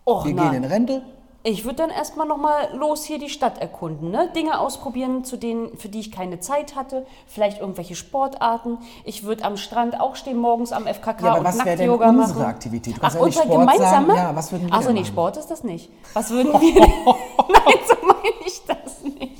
[0.06, 0.50] Och, Wir na.
[0.50, 1.02] gehen in Rente.
[1.50, 4.12] Ich würde dann erstmal nochmal los hier die Stadt erkunden.
[4.12, 4.30] Ne?
[4.36, 7.06] Dinge ausprobieren, zu denen, für die ich keine Zeit hatte.
[7.26, 8.80] Vielleicht irgendwelche Sportarten.
[9.06, 11.88] Ich würde am Strand auch stehen morgens am FKK Ja, aber und was wäre denn
[11.88, 12.50] Nackt-Yoga unsere machen.
[12.50, 12.98] Aktivität?
[12.98, 14.08] Du Ach, ja nicht unsere Sport gemeinsame?
[14.08, 14.18] sagen.
[14.18, 15.06] Ja, was würden wir Achso, nee, machen?
[15.06, 15.90] Sport ist das nicht.
[16.14, 16.82] Was würden wir denn?
[16.84, 19.38] Nein, so meine ich das nicht.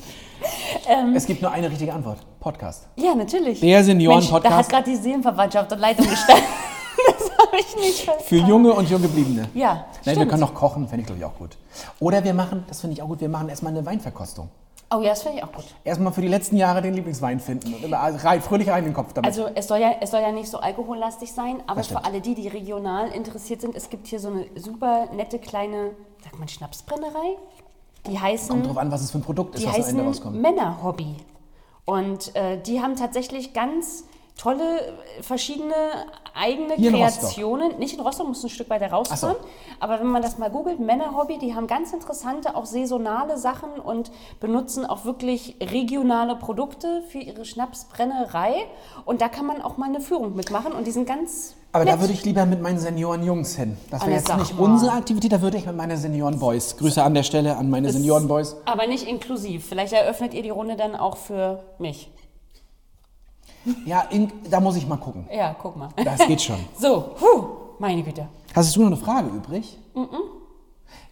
[1.14, 2.20] Es gibt nur eine richtige Antwort.
[2.40, 2.88] Podcast.
[2.96, 3.60] Ja, natürlich.
[3.60, 4.46] Der Senioren-Podcast.
[4.46, 6.46] Da hat gerade die Seelenverwandtschaft und Leitung gestanden.
[7.38, 8.48] habe ich nicht Für verstanden.
[8.48, 9.50] Junge und Junggebliebene.
[9.54, 10.30] Ja, Nein, wir stimmt.
[10.30, 11.58] können noch kochen, fände ich glaube ich auch gut.
[12.00, 14.50] Oder wir machen, das finde ich auch gut, wir machen erstmal eine Weinverkostung.
[14.90, 15.66] Oh ja, das finde ich auch gut.
[15.84, 18.94] Erstmal für die letzten Jahre den Lieblingswein finden und immer rein, fröhlich rein in den
[18.94, 19.28] Kopf damit.
[19.28, 22.36] Also es soll, ja, es soll ja nicht so alkohollastig sein, aber für alle die,
[22.36, 25.92] die regional interessiert sind, es gibt hier so eine super nette kleine,
[26.24, 27.36] sagt man Schnapsbrennerei?
[28.06, 30.42] Die heißen, Kommt drauf an, was es für ein Produkt ist, was am Ende rauskommt.
[30.42, 31.18] Männerhobby.
[31.84, 34.06] Und äh, die haben tatsächlich ganz
[34.38, 35.74] tolle, äh, verschiedene
[36.34, 36.96] eigene Hier in.
[36.96, 37.78] Kreationen.
[37.80, 39.36] Nicht in Rostock, muss ein Stück weiter rausfahren.
[39.80, 44.12] Aber wenn man das mal googelt, Männerhobby, die haben ganz interessante, auch saisonale Sachen und
[44.40, 48.54] benutzen auch wirklich regionale Produkte für ihre Schnapsbrennerei.
[49.06, 50.72] Und da kann man auch mal eine Führung mitmachen.
[50.72, 51.56] Und die sind ganz.
[51.72, 51.96] Aber nett.
[51.96, 53.78] da würde ich lieber mit meinen Senioren-Jungs hin.
[53.92, 54.64] Das wäre jetzt nicht mal.
[54.64, 56.78] unsere Aktivität, da würde ich mit meinen Senioren-Boys.
[56.78, 58.58] Grüße an der Stelle an meine Senioren-Boys.
[58.66, 59.68] Aber nicht inklusiv.
[59.68, 62.12] Vielleicht eröffnet ihr die Runde dann auch für mich.
[63.86, 65.28] Ja, in, da muss ich mal gucken.
[65.34, 65.90] Ja, guck mal.
[66.04, 66.58] Das geht schon.
[66.80, 67.44] So, puh,
[67.80, 68.28] meine Güte.
[68.56, 69.78] Hast du noch eine Frage übrig?
[69.94, 70.08] Mhm.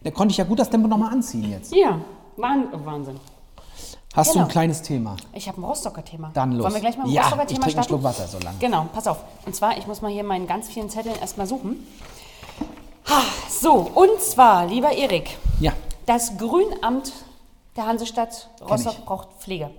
[0.02, 1.74] Da konnte ich ja gut das Tempo nochmal anziehen jetzt.
[1.74, 1.98] Ja,
[2.36, 3.18] Wahn- Wahnsinn.
[4.14, 4.46] Hast du Genau.
[4.46, 5.16] ein kleines Thema?
[5.34, 6.30] Ich habe ein Rostocker Thema.
[6.32, 6.62] Dann los.
[6.64, 7.88] Wollen wir gleich mal dem Ja, Rostocker ich Thema einen starten?
[7.88, 8.56] Schluck Wasser so lange.
[8.58, 9.18] Genau, pass auf.
[9.44, 11.86] Und zwar, ich muss mal hier meinen ganz vielen Zetteln erstmal suchen.
[13.10, 15.72] Ha, so, und zwar, lieber Erik, Ja,
[16.06, 17.12] das Grünamt
[17.76, 19.04] der Hansestadt Rostock ich.
[19.04, 19.70] braucht Pflege.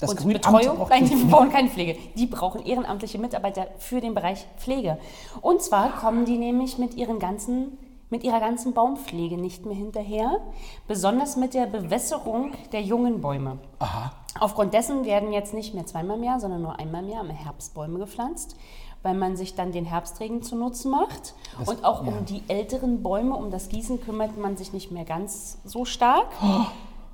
[0.00, 0.86] Das und Betreuung?
[0.88, 1.96] Nein, die- brauchen keine Pflege.
[2.16, 4.98] Die brauchen ehrenamtliche Mitarbeiter für den Bereich Pflege.
[5.40, 7.78] Und zwar kommen die nämlich mit ihren ganzen
[8.10, 10.38] mit ihrer ganzen Baumpflege nicht mehr hinterher,
[10.86, 13.58] besonders mit der Bewässerung der jungen Bäume.
[13.80, 14.12] Aha.
[14.40, 17.28] Aufgrund dessen werden jetzt nicht mehr zweimal im Jahr, sondern nur einmal im Jahr im
[17.28, 18.56] Herbst Bäume gepflanzt,
[19.02, 21.34] weil man sich dann den Herbstregen zunutze macht.
[21.58, 22.08] Das- und auch ja.
[22.12, 26.28] um die älteren Bäume, um das Gießen kümmert man sich nicht mehr ganz so stark.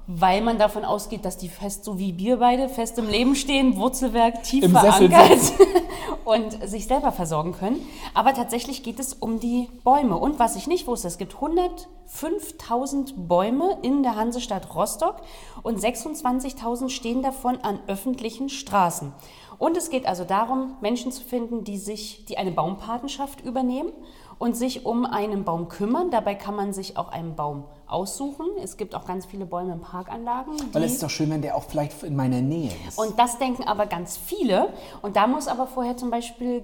[0.06, 3.76] Weil man davon ausgeht, dass die fest, so wie wir beide, fest im Leben stehen,
[3.76, 5.38] Wurzelwerk tief Im verankert
[6.24, 7.80] und sich selber versorgen können.
[8.12, 10.18] Aber tatsächlich geht es um die Bäume.
[10.18, 15.22] Und was ich nicht wusste, es gibt 105.000 Bäume in der Hansestadt Rostock
[15.62, 19.12] und 26.000 stehen davon an öffentlichen Straßen.
[19.58, 23.92] Und es geht also darum, Menschen zu finden, die sich, die eine Baumpatenschaft übernehmen
[24.44, 26.11] und sich um einen Baum kümmern.
[26.11, 28.44] Dabei kann man sich auch einen Baum aussuchen.
[28.62, 30.52] Es gibt auch ganz viele Bäume in Parkanlagen.
[30.70, 32.98] Weil es ist doch schön, wenn der auch vielleicht in meiner Nähe ist.
[32.98, 34.68] und das denken aber ganz viele.
[35.00, 36.62] Und da muss aber vorher zum Beispiel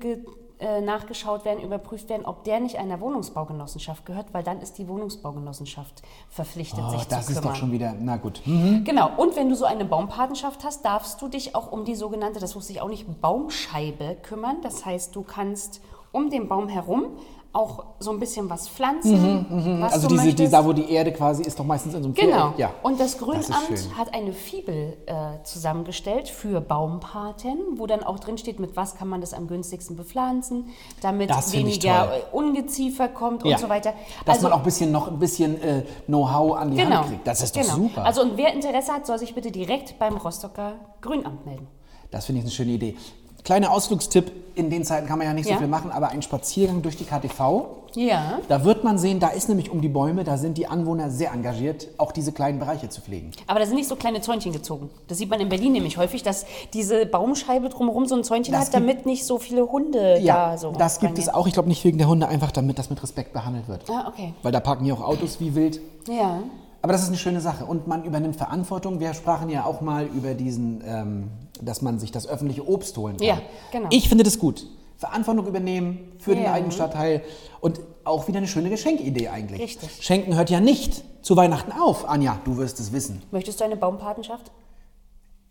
[0.58, 4.86] äh, nachgeschaut werden, überprüft werden, ob der nicht einer Wohnungsbaugenossenschaft gehört, weil dann ist die
[4.86, 7.54] Wohnungsbaugenossenschaft verpflichtet, oh, sich das zu ist kümmern.
[7.54, 8.42] doch schon wieder, na gut.
[8.44, 8.84] Hm.
[8.84, 12.40] Genau, und wenn du so eine Baumpatenschaft hast, darfst du dich auch um die sogenannte,
[12.40, 14.58] das wusste ich auch nicht, Baumscheibe kümmern.
[14.60, 15.80] Das heißt, du kannst
[16.12, 17.16] um den Baum herum
[17.52, 21.42] auch so ein bisschen was pflanzen, was Also diese, die, da, wo die Erde quasi
[21.42, 22.54] ist, doch meistens in so einem Genau.
[22.56, 22.70] Ja.
[22.82, 23.98] Und das Grünamt schön.
[23.98, 29.08] hat eine Fibel äh, zusammengestellt für Baumpaten, wo dann auch drin steht, mit was kann
[29.08, 30.68] man das am günstigsten bepflanzen,
[31.00, 33.56] damit Das weniger Ungeziefer kommt Ja.
[33.56, 33.94] und so weiter.
[34.24, 37.26] Dass man auch ein bisschen, noch ein bisschen äh, Know-how an die genau, Hand kriegt.
[37.26, 37.74] Das ist doch genau.
[37.74, 38.04] super.
[38.04, 41.66] Also und wer Interesse hat, soll sich bitte direkt beim Rostocker Grünamt melden.
[42.12, 42.96] Das finde ich eine schöne Idee.
[43.44, 45.58] Kleiner Ausflugstipp, in den Zeiten kann man ja nicht so Ja.
[45.58, 48.38] viel machen, aber ein Spaziergang durch die KTV, Ja.
[48.48, 51.32] da wird man sehen, da ist nämlich um die Bäume, da sind die Anwohner sehr
[51.32, 53.30] engagiert, auch diese kleinen Bereiche zu pflegen.
[53.46, 54.90] Aber da sind nicht so kleine Zäunchen gezogen.
[55.08, 58.66] Das sieht man in Berlin nämlich häufig, dass diese Baumscheibe drumherum so ein Zäunchen Das
[58.66, 60.72] hat, damit nicht so viele Hunde Ja, da so.
[60.72, 61.46] das gibt es auch.
[61.46, 63.88] Ich glaube nicht wegen der Hunde, einfach damit das mit Respekt behandelt wird.
[63.88, 64.34] Ah, okay.
[64.42, 65.80] Weil da parken hier auch Autos wie wild.
[66.08, 66.40] Ja.
[66.82, 69.00] Aber das ist eine schöne Sache und man übernimmt Verantwortung.
[69.00, 73.16] Wir sprachen ja auch mal über diesen, ähm, dass man sich das öffentliche Obst holen
[73.18, 73.26] kann.
[73.26, 73.38] Ja,
[73.70, 73.88] genau.
[73.90, 74.66] Ich finde das gut.
[74.96, 76.52] Verantwortung übernehmen für den Ja.
[76.52, 77.22] eigenen Stadtteil
[77.60, 79.60] und auch wieder eine schöne Geschenkidee eigentlich.
[79.60, 79.90] Richtig.
[80.00, 82.08] Schenken hört ja nicht zu Weihnachten auf.
[82.08, 83.22] Anja, du wirst es wissen.
[83.30, 84.50] Möchtest du eine Baumpatenschaft?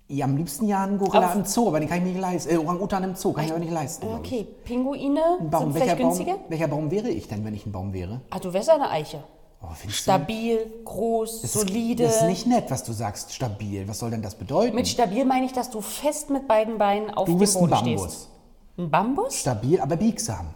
[0.07, 2.21] Ja, am liebsten ja einen Gorilla Auf- im Zoo, aber den kann ich mir nicht
[2.21, 2.51] leisten.
[2.51, 4.07] Äh, Orang-Utan im Zoo kann ich aber nicht leisten.
[4.07, 5.65] Okay, Pinguine Ein Baum.
[5.65, 6.31] sind Welcher vielleicht günstiger?
[6.33, 8.21] Baum, welcher Baum wäre ich denn, wenn ich ein Baum wäre?
[8.31, 9.23] Ah, du wärst eine Eiche.
[9.61, 10.03] Oh, findest du?
[10.03, 12.03] Stabil, groß, Das solide.
[12.03, 13.87] Ist, das ist nicht nett, was du sagst, stabil.
[13.87, 14.73] Was soll denn das bedeuten?
[14.75, 17.61] Mit stabil meine ich, dass du fest mit beiden Beinen auf du dem bist ein
[17.61, 18.01] Boden Bambus.
[18.01, 18.29] stehst.
[18.77, 19.35] Ein Bambus?
[19.35, 20.47] Stabil, aber biegsam.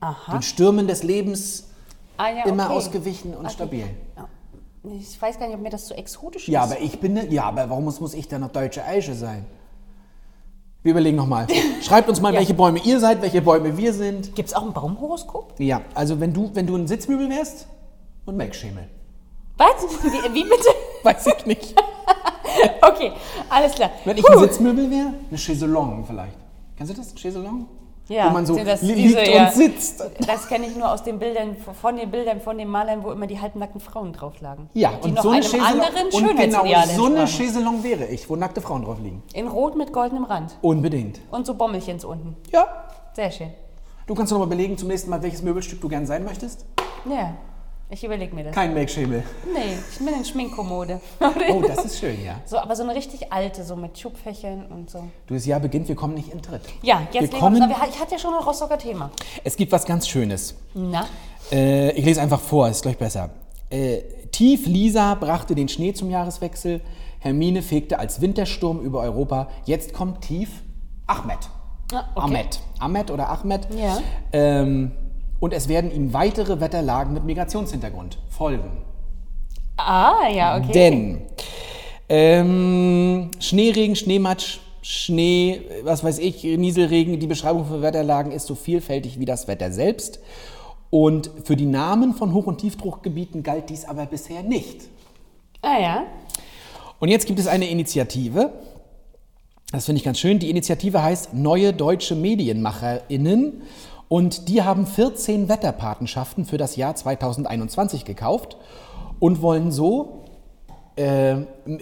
[0.00, 0.32] Aha.
[0.32, 1.64] Den Stürmen des Lebens
[2.16, 2.74] Ah, ja, immer okay.
[2.74, 3.54] ausgewichen und Okay.
[3.54, 3.86] stabil.
[4.16, 4.28] Ja.
[5.00, 6.70] Ich weiß gar nicht, ob mir das zu exotisch Ja, ist.
[6.72, 9.44] aber ich bin, ne- ja, aber warum muss, muss ich dann noch deutsche Eiche sein?
[10.84, 11.46] Wir überlegen nochmal.
[11.82, 12.38] Schreibt uns mal, Ja.
[12.38, 14.36] welche Bäume ihr seid, welche Bäume wir sind.
[14.36, 15.54] Gibt es auch ein Baumhoroskop?
[15.58, 17.66] Ja, also wenn du, wenn du ein Sitzmöbel wärst
[18.26, 18.88] und Melkschemel.
[19.56, 19.82] Was?
[20.02, 20.68] Wie, wie bitte?
[21.02, 21.74] Weiß ich nicht.
[22.80, 23.10] Okay,
[23.48, 23.90] alles klar.
[24.04, 24.32] Wenn ich Puh.
[24.34, 26.36] ein Sitzmöbel wäre, eine Chaiselong vielleicht.
[26.76, 27.12] Kennst du das?
[27.14, 27.66] Chaiselong?
[28.08, 29.46] Ja, Wo man so das li- diese, liegt ja.
[29.46, 30.04] und sitzt.
[30.26, 33.26] Das kenne ich nur aus den Bildern, von den Bildern von den Malern, wo immer
[33.26, 34.68] die halbnackten Frauen drauf lagen.
[34.74, 37.26] Ja, die und noch so eine einem anderen und genau so eine.
[37.26, 39.22] Chaiselong wäre ich, wo nackte Frauen drauf liegen.
[39.32, 40.56] In Rot mit goldenem Rand.
[40.60, 41.20] Unbedingt.
[41.30, 42.36] Und so Bommelchens unten.
[42.52, 42.66] Ja.
[43.14, 43.50] Sehr schön.
[44.06, 46.66] Du kannst doch mal belegen zum nächsten Mal, welches Möbelstück du gern sein möchtest.
[47.08, 47.34] Ja,
[47.94, 48.54] ich überlege mir das.
[48.54, 49.22] Kein Melkschemel.
[49.52, 51.00] Nee, ich bin in Schminkkommode.
[51.50, 52.40] Oh, das ist schön, ja.
[52.44, 55.04] So, aber so eine richtig alte, so mit Schubfächern und so.
[55.26, 56.62] Du, das Jahr beginnt, wir kommen nicht in Tritt.
[56.82, 59.10] Ja, jetzt wir wir kommen, aber ich hatte ja schon ein Rostocker Thema.
[59.44, 60.56] Es gibt was ganz Schönes.
[60.74, 61.06] Na?
[61.52, 63.30] Äh, ich lese einfach vor, ist gleich besser.
[63.70, 64.02] Äh,
[64.32, 66.80] Tief Lisa brachte den Schnee zum Jahreswechsel.
[67.20, 69.48] Hermine fegte als Wintersturm über Europa.
[69.64, 70.50] Jetzt kommt tief
[71.06, 71.38] Ahmed.
[71.92, 72.26] Ah, okay.
[72.26, 72.60] Ahmed.
[72.80, 73.68] Ahmed oder Ahmed.
[73.78, 73.98] Ja.
[74.32, 74.92] Ähm,
[75.40, 78.82] und es werden ihm weitere Wetterlagen mit Migrationshintergrund folgen.
[79.76, 80.72] Ah, ja, okay.
[80.72, 81.22] Denn
[82.08, 89.18] ähm, Schneeregen, Schneematsch, Schnee, was weiß ich, Nieselregen, die Beschreibung von Wetterlagen ist so vielfältig
[89.18, 90.20] wie das Wetter selbst.
[90.90, 94.82] Und für die Namen von Hoch- und Tiefdruckgebieten galt dies aber bisher nicht.
[95.62, 96.04] Ah, ja.
[97.00, 98.52] Und jetzt gibt es eine Initiative,
[99.72, 100.38] das finde ich ganz schön.
[100.38, 103.62] Die Initiative heißt Neue Deutsche MedienmacherInnen
[104.08, 108.56] und die haben 14 Wetterpatenschaften für das Jahr 2021 gekauft
[109.18, 110.24] und wollen so
[110.96, 111.36] äh,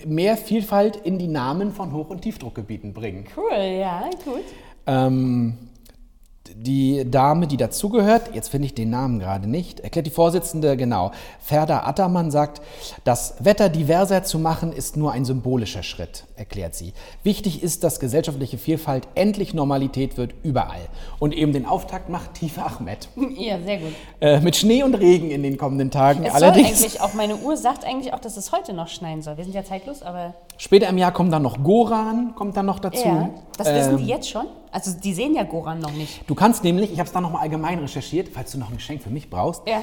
[0.07, 3.27] mehr Vielfalt in die Namen von Hoch- und Tiefdruckgebieten bringen.
[3.37, 4.45] Cool, ja, gut.
[4.87, 5.59] Ähm,
[6.57, 11.11] die Dame, die dazugehört, jetzt finde ich den Namen gerade nicht, erklärt die Vorsitzende genau.
[11.41, 12.61] Ferda Attermann sagt,
[13.05, 16.93] das Wetter diverser zu machen ist nur ein symbolischer Schritt, erklärt sie.
[17.23, 20.81] Wichtig ist, dass gesellschaftliche Vielfalt endlich Normalität wird überall.
[21.19, 23.09] Und eben den Auftakt macht Tifa Ahmed.
[23.37, 23.93] Ja, sehr gut.
[24.21, 26.25] Äh, mit Schnee und Regen in den kommenden Tagen.
[26.25, 29.23] Es soll Allerdings eigentlich auch, meine Uhr sagt eigentlich auch, dass es heute noch schneien
[29.23, 29.37] soll.
[29.37, 32.79] Wir sind ja zeitlos, aber später im Jahr kommt dann noch Goran, kommt dann noch
[32.79, 33.07] dazu.
[33.09, 33.31] ja.
[33.57, 34.47] Das wissen Ähm, die jetzt schon?
[34.73, 36.29] Also die sehen ja Goran noch nicht.
[36.29, 39.03] Du kannst nämlich, ich habe es da nochmal allgemein recherchiert, falls du noch ein Geschenk
[39.03, 39.63] für mich brauchst.
[39.69, 39.83] Ja.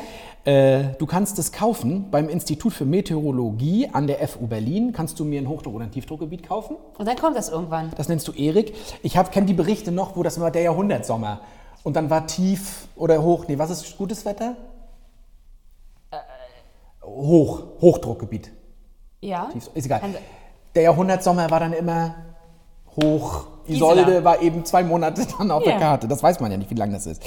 [0.52, 4.92] Äh, du kannst es kaufen beim Institut für Meteorologie an der FU Berlin.
[4.92, 6.76] Kannst du mir ein Hochdruck- oder ein Tiefdruckgebiet kaufen?
[6.98, 7.92] Und dann kommt das irgendwann.
[7.98, 8.74] Das nennst du Erik.
[9.04, 11.42] Ich kenne die Berichte noch, wo das war der Jahrhundertsommer.
[11.84, 13.46] Und dann war tief oder hoch.
[13.48, 14.56] Nee, was ist gutes Wetter?
[17.04, 18.52] Hoch, Hochdruckgebiet.
[19.22, 19.50] Ja.
[19.54, 20.02] Tief, ist egal.
[20.74, 22.16] Der Jahrhundertsommer war dann immer
[22.96, 23.46] hoch.
[23.68, 24.24] Isolde Gisela.
[24.24, 25.72] war eben zwei Monate dann auf Ja.
[25.74, 26.08] der Karte.
[26.08, 27.22] Das weiß man ja nicht, wie lange das ist.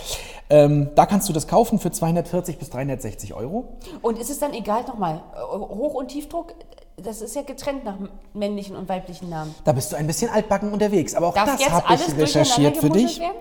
[0.51, 3.65] Ähm, da kannst du das kaufen für 240 bis 360 Euro.
[4.03, 6.55] Und ist es dann egal nochmal, äh, Hoch- und Tiefdruck,
[6.97, 7.95] das ist ja getrennt nach
[8.35, 9.55] männlichen und weiblichen Namen.
[9.65, 11.15] Da bist du ein bisschen altbacken unterwegs.
[11.15, 13.21] Aber auch Darf das habe ich recherchiert für dich.
[13.21, 13.33] werden?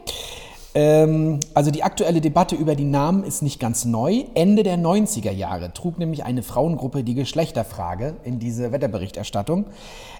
[0.74, 4.24] Ähm, also die aktuelle Debatte über die Namen ist nicht ganz neu.
[4.36, 9.66] Ende der 90er Jahre trug nämlich eine Frauengruppe die Geschlechterfrage in diese Wetterberichterstattung.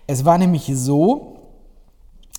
[0.08, 1.36] Es war nämlich so,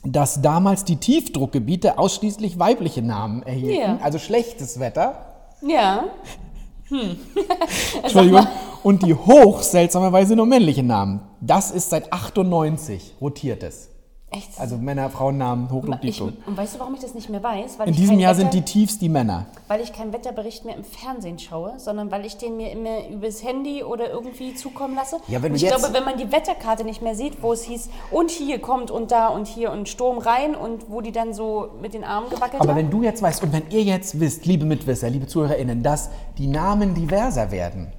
[0.05, 3.99] dass damals die Tiefdruckgebiete ausschließlich weibliche Namen erhielten, Ja.
[4.03, 5.15] also schlechtes Wetter.
[5.67, 6.05] Ja.
[8.03, 8.47] Entschuldigung.
[8.83, 11.21] Und die Hoch seltsamerweise nur männliche Namen.
[11.41, 13.89] Das ist seit 98 rotiert es.
[14.33, 14.59] Echt?
[14.59, 16.47] Also Männer, Frauennamen, Hochdruck, ich, Tiefdruck.
[16.47, 17.79] und weißt du, warum ich das nicht mehr weiß?
[17.79, 19.47] Weil In ich diesem Jahr Wetter, sind die Tiefs die Männer.
[19.69, 23.43] Weil ich keinen Wetterbericht mehr im Fernsehen schaue, sondern weil ich den mir immer übers
[23.45, 25.17] Handy oder irgendwie zukommen lasse.
[25.29, 27.63] Ja, wenn und ich jetzt- glaube, wenn man die Wetterkarte nicht mehr sieht, wo es
[27.65, 31.35] hieß, und hier kommt und da und hier und Sturm rein und wo die dann
[31.35, 32.77] so mit den Armen gewackelt Aber haben.
[32.79, 36.47] wenn du jetzt weißt und wenn ihr jetzt wisst, liebe Mitwisser, liebe ZuhörerInnen, dass die
[36.47, 37.93] Namen diverser werden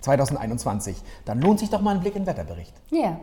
[0.00, 2.72] 2021, dann lohnt sich doch mal ein Blick in den Wetterbericht.
[2.90, 3.18] ja,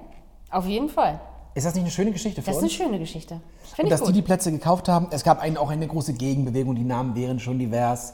[0.49, 1.19] auf jeden Fall.
[1.53, 2.73] Ist das nicht eine schöne Geschichte für Das ist eine uns?
[2.73, 3.35] schöne Geschichte.
[3.35, 3.41] Und
[3.75, 4.15] Finde ich dass die gut.
[4.15, 7.59] die Plätze gekauft haben, es gab einen, auch eine große Gegenbewegung, die Namen wären schon
[7.59, 8.13] divers.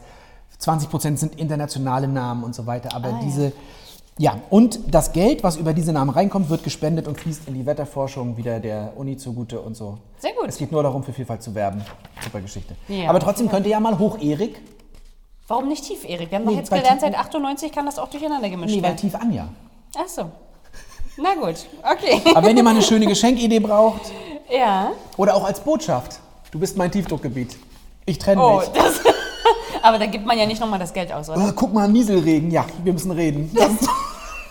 [0.59, 2.95] 20 Prozent sind internationale Namen und so weiter.
[2.95, 3.19] Aber Ah, ja.
[3.23, 3.51] diese,
[4.17, 4.39] ja.
[4.49, 8.37] und das Geld, was über diese Namen reinkommt, wird gespendet und fließt in die Wetterforschung
[8.37, 9.99] wieder der Uni zugute und so.
[10.17, 10.47] Sehr gut.
[10.49, 11.83] Es geht nur darum, für Vielfalt zu werben.
[12.23, 12.75] Super Geschichte.
[12.87, 14.59] Ja, Aber trotzdem könnt ihr ja mal hoch, Erik.
[15.47, 16.31] Warum nicht tief, Erik?
[16.31, 18.77] Wir haben doch Nee, jetzt weil gelernt, seit 98 kann das auch durcheinander gemischt Nee,
[18.81, 18.97] weil werden.
[18.97, 19.47] tief Anja.
[19.95, 20.31] Ach so.
[21.17, 21.55] Na gut,
[21.91, 22.21] okay.
[22.35, 24.01] Aber wenn ihr mal eine schöne Geschenkidee braucht
[24.49, 24.91] ja.
[25.17, 26.19] oder auch als Botschaft,
[26.51, 27.57] du bist mein Tiefdruckgebiet.
[28.05, 28.67] Ich trenne Oh, mich.
[28.69, 28.99] das.
[29.81, 31.39] Aber da gibt man ja nicht nochmal das Geld aus, oder?
[31.49, 32.51] Oh, guck mal, Nieselregen.
[32.51, 33.51] Ja, wir müssen reden.
[33.53, 33.71] Das,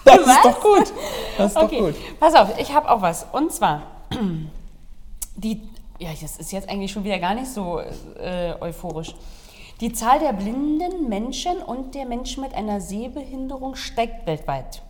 [0.05, 0.93] das ist doch gut.
[1.39, 1.95] Das ist Okay, doch gut.
[2.21, 3.27] pass auf, ich habe auch was.
[3.33, 3.83] Und zwar,
[5.37, 5.63] die,
[5.99, 9.15] ja, das ist jetzt eigentlich schon wieder gar nicht so äh, euphorisch.
[9.81, 14.83] Die Zahl der blinden Menschen und der Menschen mit einer Sehbehinderung steigt weltweit.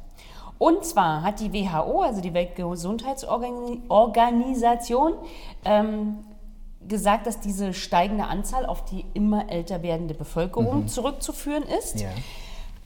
[0.59, 5.15] Und zwar hat die WHO, also die Weltgesundheitsorganisation,
[5.65, 6.19] ähm,
[6.89, 12.01] gesagt, dass diese steigende Anzahl auf die immer älter werdende Bevölkerung zurückzuführen ist.
[12.01, 12.09] Ja.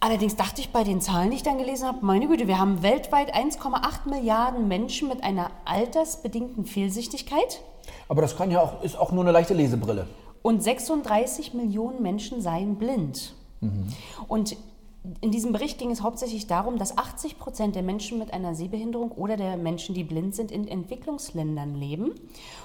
[0.03, 2.83] Allerdings dachte ich bei den Zahlen, die ich dann gelesen habe, meine Güte, wir haben
[2.83, 7.61] weltweit 1,8 Milliarden Menschen mit einer altersbedingten Fehlsichtigkeit
[8.09, 10.07] Aber das kann ja auch, ist auch nur eine leichte Lesebrille.
[10.43, 13.35] und 36 Millionen Menschen seien blind.
[14.27, 14.57] Und
[15.23, 19.13] in diesem Bericht ging es hauptsächlich darum, dass 80 Prozent der Menschen mit einer Sehbehinderung
[19.13, 22.15] oder der Menschen, die blind sind, in Entwicklungsländern leben.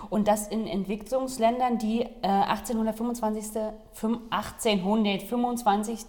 [0.10, 3.62] Und dass in Entwicklungsländern, die äh, 1825.
[3.93, 6.00] fünf- 1825.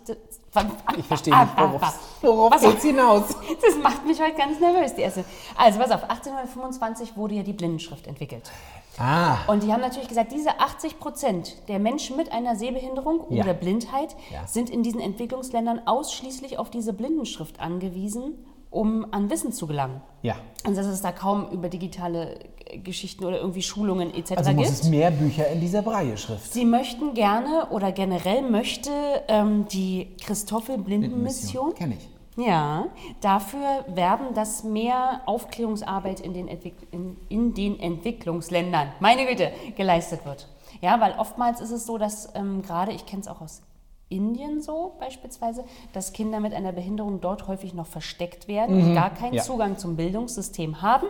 [0.97, 3.23] Ich verstehe nicht, worauf, worauf Was- geht's hinaus?
[3.63, 5.25] Das macht mich heute ganz nervös, die erste.
[5.57, 8.51] Also, pass auf, 1825 wurde ja die Blindenschrift entwickelt.
[8.99, 13.45] Ah, Und die haben natürlich gesagt, diese 80 Prozent der Menschen mit einer Sehbehinderung Ja.
[13.45, 14.47] oder Blindheit Ja.
[14.47, 18.35] sind in diesen Entwicklungsländern ausschließlich auf diese Blindenschrift angewiesen,
[18.77, 20.03] um an Wissen zu gelangen.
[20.23, 20.37] ja.
[20.67, 22.41] Und dass es da kaum über digitale
[22.83, 24.33] Geschichten oder irgendwie Schulungen etc.
[24.37, 24.81] Also muss gibt.
[24.81, 26.53] es mehr Bücher in dieser Braille-Schrift.
[26.53, 28.91] Sie möchten gerne oder generell möchte
[29.29, 32.45] ähm, die Christoffel-Blinden-Mission Kenne ich.
[32.45, 32.87] ja,
[33.21, 40.27] dafür werben, dass mehr Aufklärungsarbeit in den, Entwick in, in den Entwicklungsländern, meine Güte, geleistet
[40.27, 40.49] wird.
[40.83, 43.63] Ja, weil oftmals ist es so, dass ähm, gerade, ich kenne es auch aus
[44.09, 49.13] Indien so beispielsweise, dass Kinder mit einer Behinderung dort häufig noch versteckt werden und gar
[49.13, 49.43] keinen ja.
[49.43, 51.09] Zugang zum Bildungssystem haben.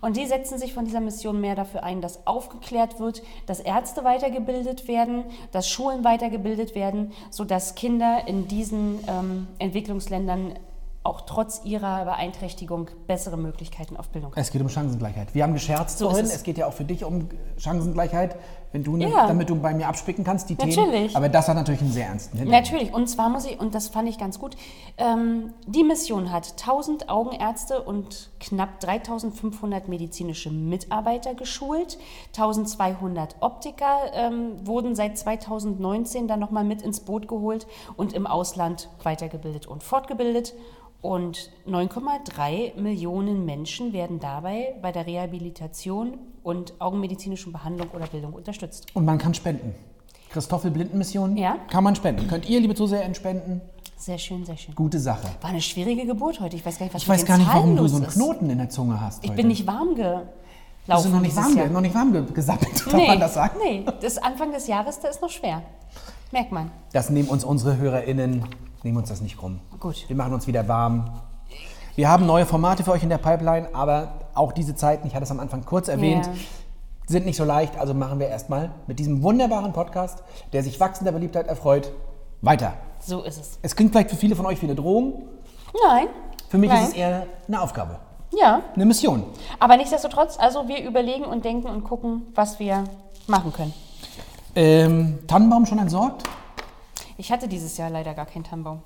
[0.00, 4.02] Und die setzen sich von dieser Mission mehr dafür ein, dass aufgeklärt wird, dass Ärzte
[4.04, 10.54] weitergebildet werden, dass Schulen weitergebildet werden, sodass Kinder in diesen ähm, Entwicklungsländern
[11.10, 14.40] auch trotz ihrer Beeinträchtigung bessere Möglichkeiten auf Bildung haben.
[14.40, 15.34] Es geht um Chancengleichheit.
[15.34, 16.34] Wir haben gescherzt So vorhin, es.
[16.36, 16.42] es.
[16.44, 18.36] geht ja auch für dich um Chancengleichheit,
[18.72, 19.26] wenn du nicht, Ja.
[19.26, 20.70] damit du bei mir abspicken kannst, die Themen.
[20.74, 21.16] Natürlich.
[21.16, 22.70] Aber das hat natürlich einen sehr ernsten Hintergrund.
[22.70, 24.56] Natürlich, und zwar muss ich, und das fand ich ganz gut,
[24.96, 31.98] ähm, die Mission hat 1000 Augenärzte und knapp 3500 medizinische Mitarbeiter geschult.
[32.36, 38.88] 1200 Optiker ähm, wurden seit 2019 dann nochmal mit ins Boot geholt und im Ausland
[39.02, 40.54] weitergebildet und fortgebildet.
[41.02, 48.86] Und 9,3 Millionen Menschen werden dabei bei der Rehabilitation und augenmedizinischen Behandlung oder Bildung unterstützt.
[48.94, 49.74] Und man kann spenden.
[50.30, 51.56] Christoffel Blindenmission Ja.
[51.70, 52.28] kann man spenden.
[52.28, 53.60] Könnt ihr, liebe Zuseher, spenden?
[53.96, 54.74] Sehr schön, sehr schön.
[54.74, 55.26] Gute Sache.
[55.40, 56.56] War eine schwierige Geburt heute.
[56.56, 58.14] Ich weiß gar nicht, was Ich weiß gar nicht, warum du so einen ist.
[58.14, 59.22] Knoten in der Zunge hast.
[59.24, 59.36] Ich heute.
[59.38, 60.28] bin nicht warm gelaufen.
[60.86, 61.68] Bist du noch nicht warm, Jahr.
[61.68, 63.58] noch nicht warm ge- gesappelt, darf Nee, man das sagen?
[63.62, 65.62] nee, das Anfang des Jahres, da ist noch schwer.
[66.32, 66.70] Merkt man.
[66.92, 68.44] Das nehmen uns unsere HörerInnen,
[68.82, 69.60] nehmen uns das nicht krumm.
[69.78, 70.04] Gut.
[70.08, 71.10] Wir machen uns wieder warm.
[71.96, 75.24] Wir haben neue Formate für euch in der Pipeline, aber auch diese Zeiten, ich hatte
[75.24, 76.32] es am Anfang kurz erwähnt, Ja.
[77.06, 77.76] sind nicht so leicht.
[77.78, 81.92] Also machen wir erstmal mit diesem wunderbaren Podcast, der sich wachsender Beliebtheit erfreut,
[82.42, 82.74] weiter.
[83.00, 83.58] So ist es.
[83.62, 85.24] Es klingt vielleicht für viele von euch wie eine Drohung.
[85.88, 86.06] Nein.
[86.48, 86.82] Für mich Nein.
[86.82, 87.98] ist es eher eine Aufgabe,
[88.32, 89.24] Ja, eine Mission.
[89.58, 92.84] aber nichtsdestotrotz, also wir überlegen und denken und gucken, was wir
[93.26, 93.72] machen können.
[94.56, 96.24] Ähm, Tannenbaum schon entsorgt?
[97.20, 98.80] Ich hatte dieses Jahr leider gar keinen Tannenbaum.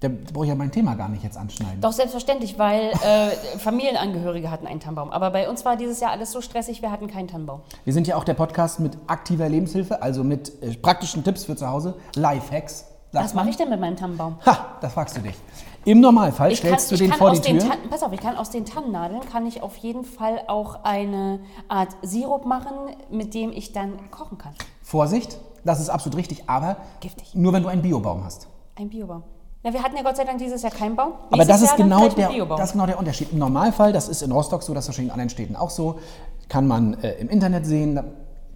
[0.00, 1.80] Da brauche ich ja mein Thema gar nicht jetzt anschneiden.
[1.80, 5.10] Doch selbstverständlich, weil äh, Familienangehörige hatten einen Tannenbaum.
[5.10, 7.60] Aber bei uns war dieses Jahr alles so stressig, wir hatten keinen Tannenbaum.
[7.84, 11.54] Wir sind ja auch der Podcast mit aktiver Lebenshilfe, also mit äh, praktischen Tipps für
[11.54, 12.86] zu Hause, Lifehacks.
[13.12, 14.36] Was mache ich denn mit meinem Tannenbaum?
[14.44, 15.36] Ha, das fragst du dich.
[15.84, 17.60] Im Normalfall Ich kann, stellst du ich den kann vor die Tür.
[17.60, 21.38] Tan- pass auf, ich kann aus den Tannennadeln kann ich auf jeden Fall auch eine
[21.68, 22.72] Art Sirup machen,
[23.12, 24.54] mit dem ich dann kochen kann.
[24.82, 27.34] Vorsicht, das ist absolut richtig, aber Giftig.
[27.34, 28.46] nur wenn du einen Biobaum hast.
[28.76, 29.22] Ein Biobaum.
[29.62, 31.12] Na, wir hatten ja Gott sei Dank dieses Jahr keinen Baum.
[31.28, 33.32] Aber Nächstes das ist, Jahr genau der, das ist genau der Unterschied.
[33.32, 35.98] Im Normalfall, das ist in Rostock so, das ist wahrscheinlich in anderen Städten auch so,
[36.48, 37.98] kann man äh, im Internet sehen.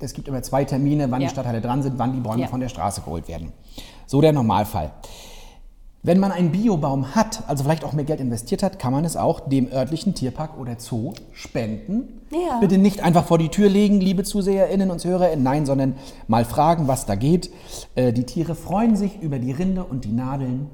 [0.00, 1.28] Es gibt immer zwei Termine, wann Ja.
[1.28, 2.48] die Stadtteile dran sind, wann die Bäume Ja.
[2.48, 3.52] von der Straße geholt werden.
[4.06, 4.90] So der Normalfall.
[6.02, 9.16] Wenn man einen Biobaum hat, also vielleicht auch mehr Geld investiert hat, kann man es
[9.16, 12.20] auch dem örtlichen Tierpark oder Zoo spenden.
[12.30, 12.60] Ja.
[12.60, 15.96] Bitte nicht einfach vor die Tür legen, liebe ZuseherInnen und ZuhörerInnen, nein, sondern
[16.28, 17.50] mal fragen, was da geht.
[17.96, 20.70] Äh, die Tiere freuen sich über die Rinde und die Nadeln,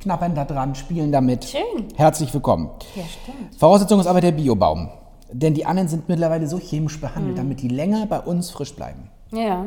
[0.00, 1.44] knappern da dran, spielen damit.
[1.44, 1.84] Schön.
[1.94, 2.68] Herzlich willkommen.
[2.96, 3.54] Ja, stimmt.
[3.58, 4.88] Voraussetzung ist aber der Biobaum.
[5.32, 7.00] Denn die anderen sind mittlerweile so chemisch Mhm.
[7.02, 9.10] behandelt, damit die länger bei uns frisch bleiben.
[9.32, 9.66] Ja.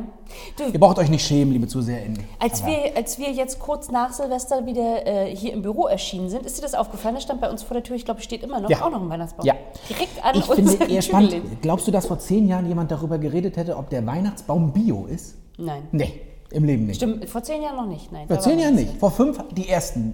[0.57, 2.19] Du, Ihr braucht euch nicht schämen, liebe ZuseherInnen.
[2.39, 6.29] als Aber- wir, als wir jetzt kurz nach Silvester wieder äh, hier im Büro erschienen
[6.29, 7.15] sind, ist dir das aufgefallen?
[7.15, 8.81] Das stand bei uns vor der Tür, ich glaube, steht immer noch, Ja.
[8.85, 9.45] auch noch ein Weihnachtsbaum.
[9.45, 9.55] Ja.
[9.89, 11.35] Direkt an Ich finde eher spannend.
[11.61, 15.35] Glaubst du, dass vor zehn Jahren jemand darüber geredet hätte, ob der Weihnachtsbaum Bio ist?
[15.57, 15.89] Nein.
[15.91, 16.95] Nee, im Leben nicht.
[16.95, 18.11] Stimmt, vor zehn Jahren noch nicht.
[18.13, 18.97] Nein, Vor da zehn Jahren nicht.
[18.97, 20.13] Vor fünf die ersten,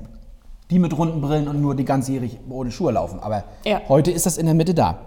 [0.71, 3.19] die mit runden Brillen und nur die ganzjährig ohne Schuhe laufen.
[3.19, 3.81] Aber Ja.
[3.89, 4.97] heute ist das in der Mitte da.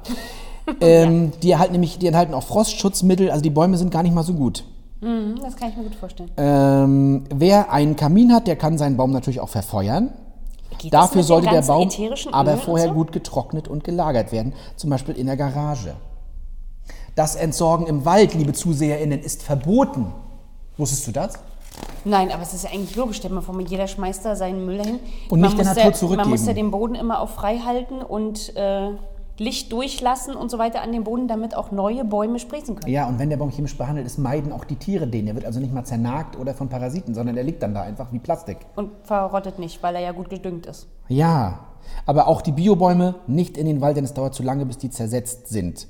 [0.80, 4.22] ähm, die, erhalten nämlich, die enthalten auch Frostschutzmittel, also die Bäume sind gar nicht mal
[4.22, 4.64] so gut.
[5.00, 6.30] Mhm, das kann ich mir gut vorstellen.
[6.36, 10.12] Ähm, wer einen Kamin hat, der kann seinen Baum natürlich auch verfeuern.
[10.78, 11.88] Geht Dafür sollte der Baum
[12.30, 12.94] aber vorher so?
[12.94, 15.94] gut getrocknet und gelagert werden, zum Beispiel in der Garage.
[17.14, 20.12] Das Entsorgen im Wald, liebe ZuseherInnen, ist verboten.
[20.76, 21.34] Wusstest du das?
[22.04, 23.16] Nein, aber es ist ja eigentlich logisch.
[23.16, 25.00] Stell mal vor, jeder schmeißt da seinen Müll dahin.
[25.28, 26.30] Und nicht der Natur ja, Man zurückgeben.
[26.30, 28.90] muss ja den Boden immer auch frei halten und äh,
[29.38, 32.92] Licht durchlassen und so weiter an den Boden, damit auch neue Bäume sprießen können.
[32.92, 35.26] Ja, und wenn der Baum chemisch behandelt ist, meiden auch die Tiere den.
[35.26, 38.12] Der wird also nicht mal zernagt oder von Parasiten, sondern der liegt dann da einfach
[38.12, 38.58] wie Plastik.
[38.76, 40.88] Und verrottet nicht, weil er ja gut gedüngt ist.
[41.08, 41.60] Ja,
[42.06, 44.90] aber auch die Biobäume nicht in den Wald, denn es dauert zu lange, bis die
[44.90, 45.86] zersetzt sind.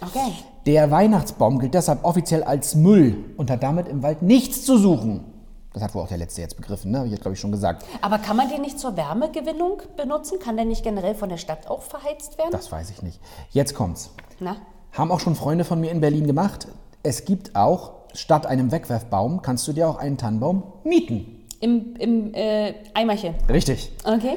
[0.00, 0.32] Okay.
[0.66, 5.31] Der Weihnachtsbaum gilt deshalb offiziell als Müll und hat damit im Wald nichts zu suchen.
[5.72, 6.98] Das hat wohl auch der Letzte jetzt begriffen, ne?
[6.98, 7.84] habe ich jetzt, glaube ich, schon gesagt.
[8.02, 10.38] Aber kann man den nicht zur Wärmegewinnung benutzen?
[10.38, 12.50] Kann der nicht generell von der Stadt auch verheizt werden?
[12.50, 13.18] Das weiß ich nicht.
[13.50, 14.10] Jetzt kommt's.
[14.38, 14.56] Na?
[14.92, 16.68] Haben auch schon Freunde von mir in Berlin gemacht.
[17.02, 21.46] Es gibt auch, statt einem Wegwerfbaum, kannst du dir auch einen Tannenbaum mieten.
[21.60, 23.34] Im, im äh, Eimerchen.
[23.48, 23.92] Richtig.
[24.04, 24.36] Okay.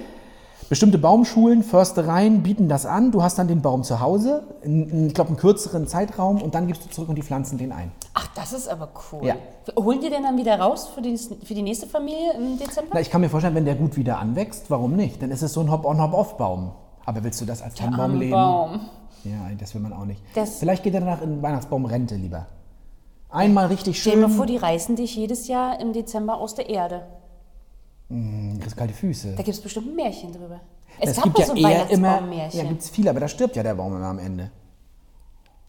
[0.67, 3.11] Bestimmte Baumschulen, Förstereien bieten das an.
[3.11, 6.65] Du hast dann den Baum zu Hause, in, ich glaube, einen kürzeren Zeitraum und dann
[6.65, 7.91] gibst du zurück und die pflanzen den ein.
[8.15, 9.25] Ach, das ist aber cool.
[9.27, 9.35] Ja.
[9.77, 12.91] Holen die den dann wieder raus für die, für die nächste Familie im Dezember?
[12.95, 15.21] Na, ich kann mir vorstellen, wenn der gut wieder anwächst, warum nicht?
[15.21, 16.71] Dann ist es so ein Hop-on-Hop-off-Baum.
[17.05, 18.31] Aber willst du das als Tannenbaum leben?
[18.31, 18.79] Baum.
[19.23, 20.19] Ja, das will man auch nicht.
[20.33, 22.47] Das- Vielleicht geht er danach in Weihnachtsbaumrente lieber.
[23.29, 24.37] Einmal richtig Stell dir schön.
[24.37, 27.03] vor, die reißen dich jedes Jahr im Dezember aus der Erde.
[28.09, 29.31] Du kriegst kalte Füße.
[29.35, 30.59] Da gibt es bestimmt ein Märchen drüber.
[30.99, 32.21] Es, Es gab gibt ja so ein eher immer.
[32.51, 34.51] Ja, gibt's viele, aber da stirbt ja der Baum immer am Ende.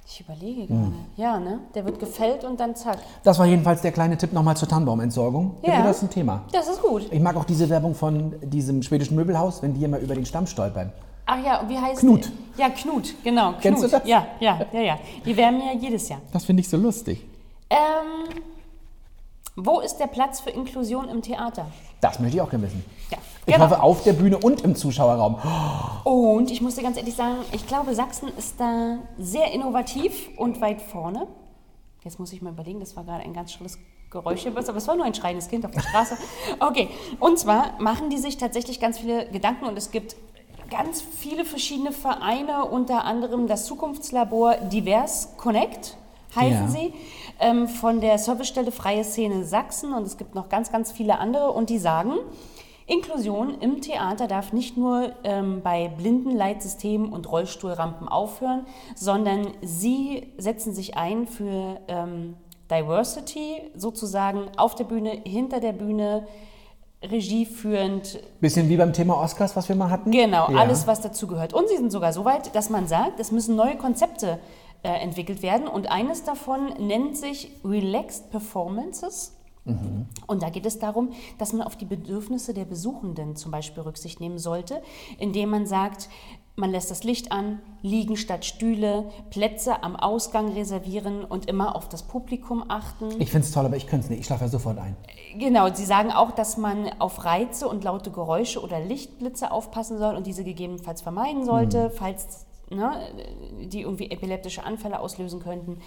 [0.07, 0.93] ich überlege gerade.
[1.17, 1.61] Ja, ne?
[1.75, 2.99] Der wird gefällt und dann zack.
[3.25, 5.57] Das war jedenfalls der kleine Tipp nochmal zur Tannenbaumentsorgung.
[5.63, 5.83] Ja.
[5.83, 6.45] Das ist ein Thema.
[6.53, 7.09] Das ist gut.
[7.11, 10.47] Ich mag auch diese Werbung von diesem schwedischen Möbelhaus, wenn die immer über den Stamm
[10.47, 10.93] stolpern.
[11.29, 12.31] Ach ja, und wie heißt Knut.
[12.57, 13.51] Ja, Knut, genau.
[13.53, 13.63] Knut.
[13.63, 14.03] Kennst du das?
[14.07, 14.99] Ja, ja, ja, ja.
[15.25, 16.21] Die wärmen ja jedes Jahr.
[16.33, 17.27] Das finde ich so lustig.
[17.69, 18.41] Ähm,
[19.57, 21.67] wo ist der Platz für Inklusion im Theater?
[22.03, 22.85] Das möchte ich auch gerne wissen.
[23.11, 23.65] Ja, Ich genau.
[23.65, 25.37] hoffe auf der Bühne und im Zuschauerraum.
[26.05, 30.61] Und ich muss dir ganz ehrlich sagen, ich glaube, Sachsen ist da sehr innovativ und
[30.61, 31.27] weit vorne.
[32.05, 33.79] Jetzt muss ich mal überlegen, das war gerade ein ganz schrilles
[34.11, 36.17] Geräusch hier, aber es war nur ein schreiendes Kind auf der Straße.
[36.61, 36.89] Okay,
[37.19, 40.17] und zwar machen die sich tatsächlich ganz viele Gedanken und es gibt
[40.71, 45.97] ganz viele verschiedene Vereine, unter anderem das Zukunftslabor Divers Connect
[46.35, 46.69] heißen Ja.
[46.69, 46.93] sie,
[47.41, 51.53] ähm, von der Servicestelle Freie Szene Sachsen und es gibt noch ganz, ganz viele andere
[51.53, 52.15] und die sagen,
[52.89, 58.65] Inklusion im Theater darf nicht nur ähm, bei Blindenleitsystemen und Rollstuhlrampen aufhören,
[58.95, 62.37] sondern sie setzen sich ein für ähm,
[62.71, 66.27] Diversity, sozusagen auf der Bühne, hinter der Bühne,
[67.03, 70.11] regieführend, Bisschen wie beim Thema Oscars, was wir mal hatten.
[70.11, 70.59] Genau, Ja.
[70.59, 71.53] alles, was dazu gehört.
[71.55, 74.39] Und sie sind sogar so weit, dass man sagt, es müssen neue Konzepte
[74.87, 75.67] äh, entwickelt werden.
[75.67, 79.33] Und eines davon nennt sich Relaxed Performances.
[80.29, 84.21] Und da geht es darum, dass man auf die Bedürfnisse der Besuchenden zum Beispiel Rücksicht
[84.21, 84.81] nehmen sollte,
[85.19, 86.09] indem man sagt,
[86.55, 91.89] man lässt das Licht an, liegen statt Stühle, Plätze am Ausgang reservieren und immer auf
[91.89, 93.09] das Publikum achten.
[93.19, 94.21] Ich finde es toll, aber ich könnte es nicht.
[94.21, 94.97] Ich schlafe ja sofort ein.
[95.37, 100.15] Genau, Sie sagen auch, dass man auf Reize und laute Geräusche oder Lichtblitze aufpassen soll
[100.15, 103.09] und diese gegebenenfalls vermeiden sollte, falls ne,
[103.61, 105.81] die irgendwie epileptische Anfälle auslösen könnten.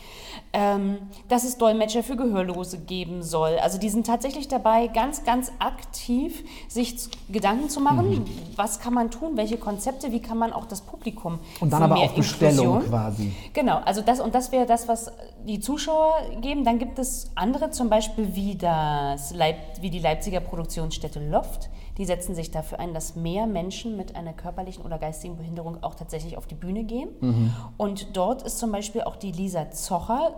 [0.53, 3.57] Ähm, dass es Dolmetscher für Gehörlose geben soll.
[3.59, 8.25] Also die sind tatsächlich dabei, ganz, ganz aktiv sich Gedanken zu machen,
[8.55, 11.95] was kann man tun, welche Konzepte, wie kann man auch das Publikum Und dann aber
[11.95, 13.33] mehr auf Bestellung quasi.
[13.53, 15.11] Genau, also das und das wäre das, was
[15.45, 16.63] die Zuschauer geben.
[16.63, 21.69] Dann gibt es andere, zum Beispiel wie, das Leip, wie die Leipziger Produktionsstätte Loft.
[21.99, 25.93] Die setzen sich dafür ein, dass mehr Menschen mit einer körperlichen oder geistigen Behinderung auch
[25.93, 27.53] tatsächlich auf die Bühne gehen.
[27.77, 30.33] Und dort ist zum Beispiel auch die Lisa Zocher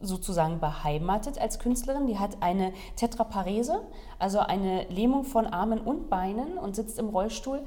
[0.00, 2.06] sozusagen beheimatet als Künstlerin.
[2.08, 3.82] Die hat eine Tetraparese,
[4.18, 7.60] also eine Lähmung von Armen und Beinen und sitzt im Rollstuhl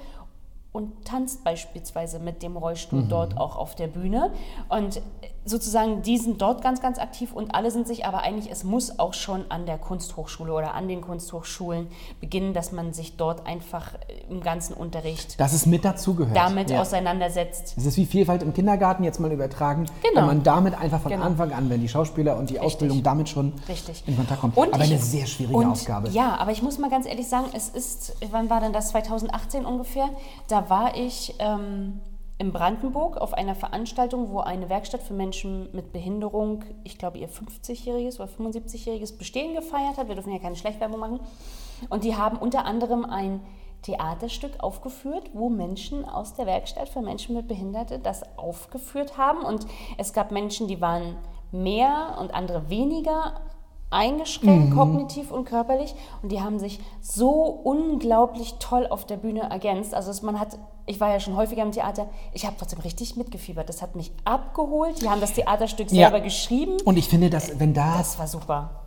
[0.74, 3.10] und tanzt beispielsweise mit dem Rollstuhl Mhm.
[3.10, 4.32] dort auch auf der Bühne.
[4.68, 5.02] Und
[5.46, 8.98] sozusagen, die sind dort ganz, ganz aktiv und alle sind sich aber eigentlich, es muss
[8.98, 11.88] auch schon an der Kunsthochschule oder an den Kunsthochschulen
[12.20, 13.94] beginnen, dass man sich dort einfach
[14.30, 16.36] im ganzen Unterricht Dass es mit dazugehört.
[16.36, 16.82] damit ja.
[16.82, 17.76] auseinandersetzt.
[17.78, 19.86] Es ist wie Vielfalt im Kindergarten, jetzt mal übertragen.
[20.02, 20.22] Genau.
[20.22, 21.24] Wenn man damit einfach von Genau.
[21.26, 24.04] Anfang an, wenn die Schauspieler und die Ausbildung damit schon Richtig.
[24.08, 24.54] in Kontakt kommen.
[24.56, 26.10] Und aber ich- eine sehr schwierige und, Aufgabe.
[26.10, 28.90] Ja, aber ich muss mal ganz ehrlich sagen, es ist, wann war denn das?
[28.90, 30.10] 2018 ungefähr.
[30.48, 32.00] Da war ich ähm,
[32.38, 37.30] in Brandenburg auf einer Veranstaltung, wo eine Werkstatt für Menschen mit Behinderung, ich glaube ihr
[37.30, 40.10] 50-jähriges oder 75-jähriges Bestehen gefeiert hat.
[40.10, 41.20] Wir dürfen ja keine Schleichwerbung machen.
[41.90, 43.42] Und die haben unter anderem ein
[43.84, 49.46] Theaterstück aufgeführt, wo Menschen aus der Werkstatt für Menschen mit Behinderte das aufgeführt haben.
[49.46, 49.66] Und
[49.98, 51.18] es gab Menschen, die waren
[51.52, 53.40] mehr und andere weniger
[53.90, 55.96] eingeschränkt, kognitiv und körperlich.
[56.22, 59.94] Und die haben sich so unglaublich toll auf der Bühne ergänzt.
[59.94, 63.16] Also es, man hat, ich war ja schon häufiger im Theater, ich habe trotzdem richtig
[63.16, 63.70] mitgefiebert.
[63.70, 65.02] Das hat mich abgeholt.
[65.02, 66.10] Die haben das Theaterstück Ja.
[66.10, 66.78] selber geschrieben.
[66.84, 68.82] Und ich finde, dass wenn da, Das war super.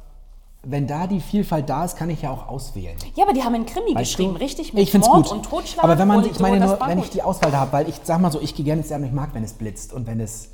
[0.62, 2.96] wenn da die Vielfalt da ist, kann ich ja auch auswählen.
[3.14, 4.40] Ja, aber die haben einen Krimi Weißt geschrieben, du?
[4.40, 5.32] richtig mit ich find's Mord gut.
[5.32, 5.84] und Totschlag.
[5.84, 8.20] Aber wenn man, ich meine nur, wenn ich die Auswahl da habe, weil ich sag
[8.20, 10.20] mal so, ich gehe gerne ins Theater und ich mag, wenn es blitzt und wenn
[10.20, 10.50] es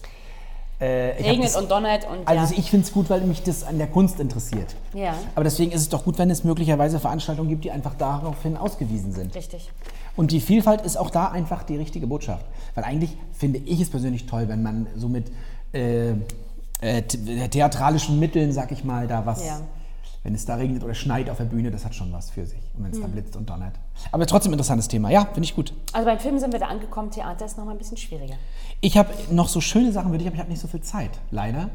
[0.85, 2.59] äh, regnet das- und donnert und Also ja.
[2.61, 4.75] ich finde es gut, weil mich das an der Kunst interessiert.
[4.93, 5.15] Ja.
[5.35, 9.13] Aber deswegen ist es doch gut, wenn es möglicherweise Veranstaltungen gibt, die einfach daraufhin ausgewiesen
[9.13, 9.35] sind.
[9.35, 9.71] Richtig.
[10.17, 12.45] Und die Vielfalt ist auch da einfach die richtige Botschaft.
[12.75, 15.31] Weil eigentlich finde ich es persönlich toll, wenn man so mit
[15.73, 16.11] äh,
[16.81, 19.61] äh, the- theatralischen Mitteln, sag ich mal, da was, Ja.
[20.23, 22.59] wenn es da regnet oder schneit auf der Bühne, das hat schon was für sich.
[22.77, 22.99] Und wenn Hm.
[22.99, 23.75] es da blitzt und donnert.
[24.13, 25.11] Aber trotzdem interessantes Thema.
[25.11, 25.73] Ja, finde ich gut.
[25.93, 28.35] Also beim Film sind wir da angekommen, Theater ist nochmal ein bisschen schwieriger.
[28.85, 31.09] Ich habe noch so schöne Sachen für dich, aber ich habe nicht so viel Zeit,
[31.31, 31.71] leider.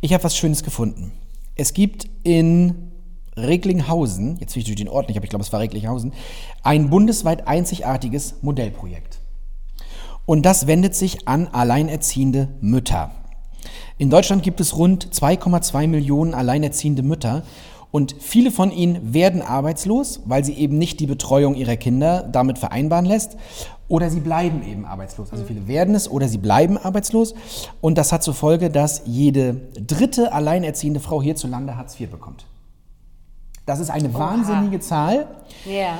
[0.00, 1.12] Ich habe was Schönes gefunden.
[1.54, 2.92] Es gibt in
[3.36, 6.14] Recklinghausen, jetzt will ich den Ort nicht, aber ich glaube, es war Recklinghausen,
[6.62, 9.18] ein bundesweit einzigartiges Modellprojekt.
[10.24, 13.10] Und das wendet sich an alleinerziehende Mütter.
[13.98, 17.42] In Deutschland gibt es rund 2,2 Millionen alleinerziehende Mütter
[17.96, 22.58] und viele von ihnen werden arbeitslos, weil sie eben nicht die Betreuung ihrer Kinder damit
[22.58, 23.38] vereinbaren lässt
[23.88, 25.32] oder sie bleiben eben arbeitslos.
[25.32, 27.34] Also viele werden es oder sie bleiben arbeitslos
[27.80, 32.44] und das hat zur Folge, dass jede dritte alleinerziehende Frau hierzulande Hartz IV bekommt.
[33.64, 35.28] Das ist eine wahnsinnige Zahl.
[35.64, 35.98] Ja.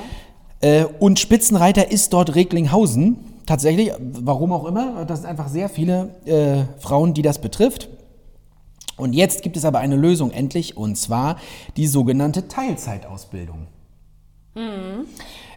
[0.60, 3.16] Äh, und Spitzenreiter ist dort Recklinghausen.
[3.46, 7.88] Tatsächlich, warum auch immer, das sind einfach sehr viele äh, Frauen, die das betrifft.
[8.96, 11.36] Und jetzt gibt es aber eine Lösung endlich, und zwar
[11.76, 13.66] die sogenannte Teilzeitausbildung.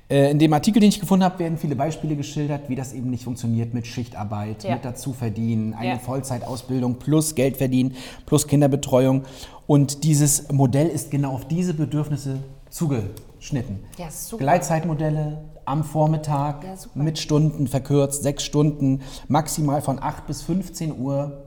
[0.10, 3.10] Äh, in dem Artikel, den ich gefunden habe, werden viele Beispiele geschildert, wie das eben
[3.10, 4.74] nicht funktioniert mit Schichtarbeit, Ja.
[4.74, 6.00] mit dazu verdienen, eine Ja.
[6.00, 9.24] Vollzeitausbildung plus Geld verdienen, plus Kinderbetreuung.
[9.68, 13.80] Und dieses Modell ist genau auf diese Bedürfnisse zugeschnitten.
[13.98, 14.08] Ja.
[14.38, 16.66] Gleitzeitmodelle am Vormittag
[16.96, 21.44] mit Stunden verkürzt, sechs Stunden, maximal von 8 bis 15 Uhr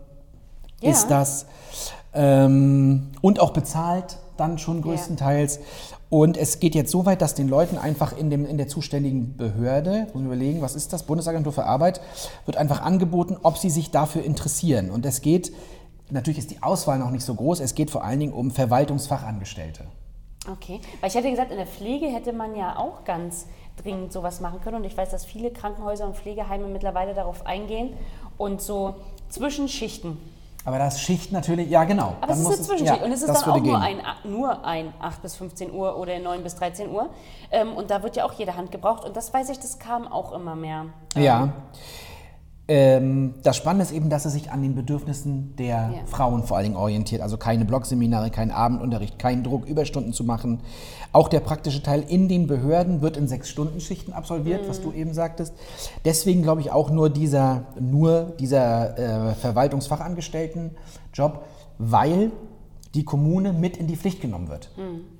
[0.82, 0.90] Ja.
[0.90, 1.46] ist das.
[2.14, 5.60] Ähm, und auch bezahlt dann schon größtenteils.
[6.10, 9.36] Und es geht jetzt so weit, dass den Leuten einfach in, dem, in der zuständigen
[9.38, 12.02] Behörde, muss man überlegen, was ist das, Bundesagentur für Arbeit,
[12.44, 14.90] wird einfach angeboten, ob sie sich dafür interessieren.
[14.90, 15.52] Und es geht,
[16.10, 19.84] natürlich ist die Auswahl noch nicht so groß, es geht vor allen Dingen um Verwaltungsfachangestellte.
[20.50, 23.46] Okay, weil ich hätte gesagt, in der Pflege hätte man ja auch ganz
[23.82, 24.76] dringend sowas machen können.
[24.78, 27.90] Und ich weiß, dass viele Krankenhäuser und Pflegeheime mittlerweile darauf eingehen
[28.36, 28.96] und so
[29.28, 30.18] Zwischenschichten.
[30.64, 32.16] Aber das Schicht natürlich, ja genau.
[32.20, 33.74] Aber es ist eine Zwischenschicht ja, und es ist dann auch nur gehen.
[33.74, 37.10] ein, nur ein 8 bis 15 Uhr oder 9 bis 13 Uhr.
[37.50, 39.04] Ähm, und da wird ja auch jede Hand gebraucht.
[39.04, 40.86] Und das weiß ich, das kam auch immer mehr.
[41.16, 41.52] Ja.
[42.68, 45.90] Ähm, das Spannende ist eben, dass es sich an den Bedürfnissen der Ja.
[46.06, 47.20] Frauen vor allen Dingen orientiert.
[47.20, 50.60] Also keine Blogseminare, kein Abendunterricht, kein Druck, Überstunden zu machen.
[51.12, 55.52] Auch der praktische Teil in den Behörden wird in Sechs-Stunden-Schichten absolviert, was du eben sagtest.
[56.06, 61.44] Deswegen glaube ich auch nur dieser, nur dieser äh, Verwaltungsfachangestellten-Job,
[61.78, 62.32] weil
[62.94, 64.70] die Kommune mit in die Pflicht genommen wird.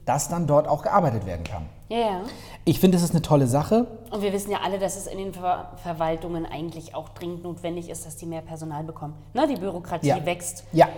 [0.05, 1.67] Dass dann dort auch gearbeitet werden kann.
[1.89, 2.21] Ja, ja.
[2.65, 3.87] Ich finde, es ist eine tolle Sache.
[4.11, 7.89] Und wir wissen ja alle, dass es in den Ver Verwaltungen eigentlich auch dringend notwendig
[7.91, 9.15] ist, dass die mehr Personal bekommen.
[9.35, 10.25] Ne, die Bürokratie Ja.
[10.25, 10.65] wächst.
[10.73, 10.89] Ja.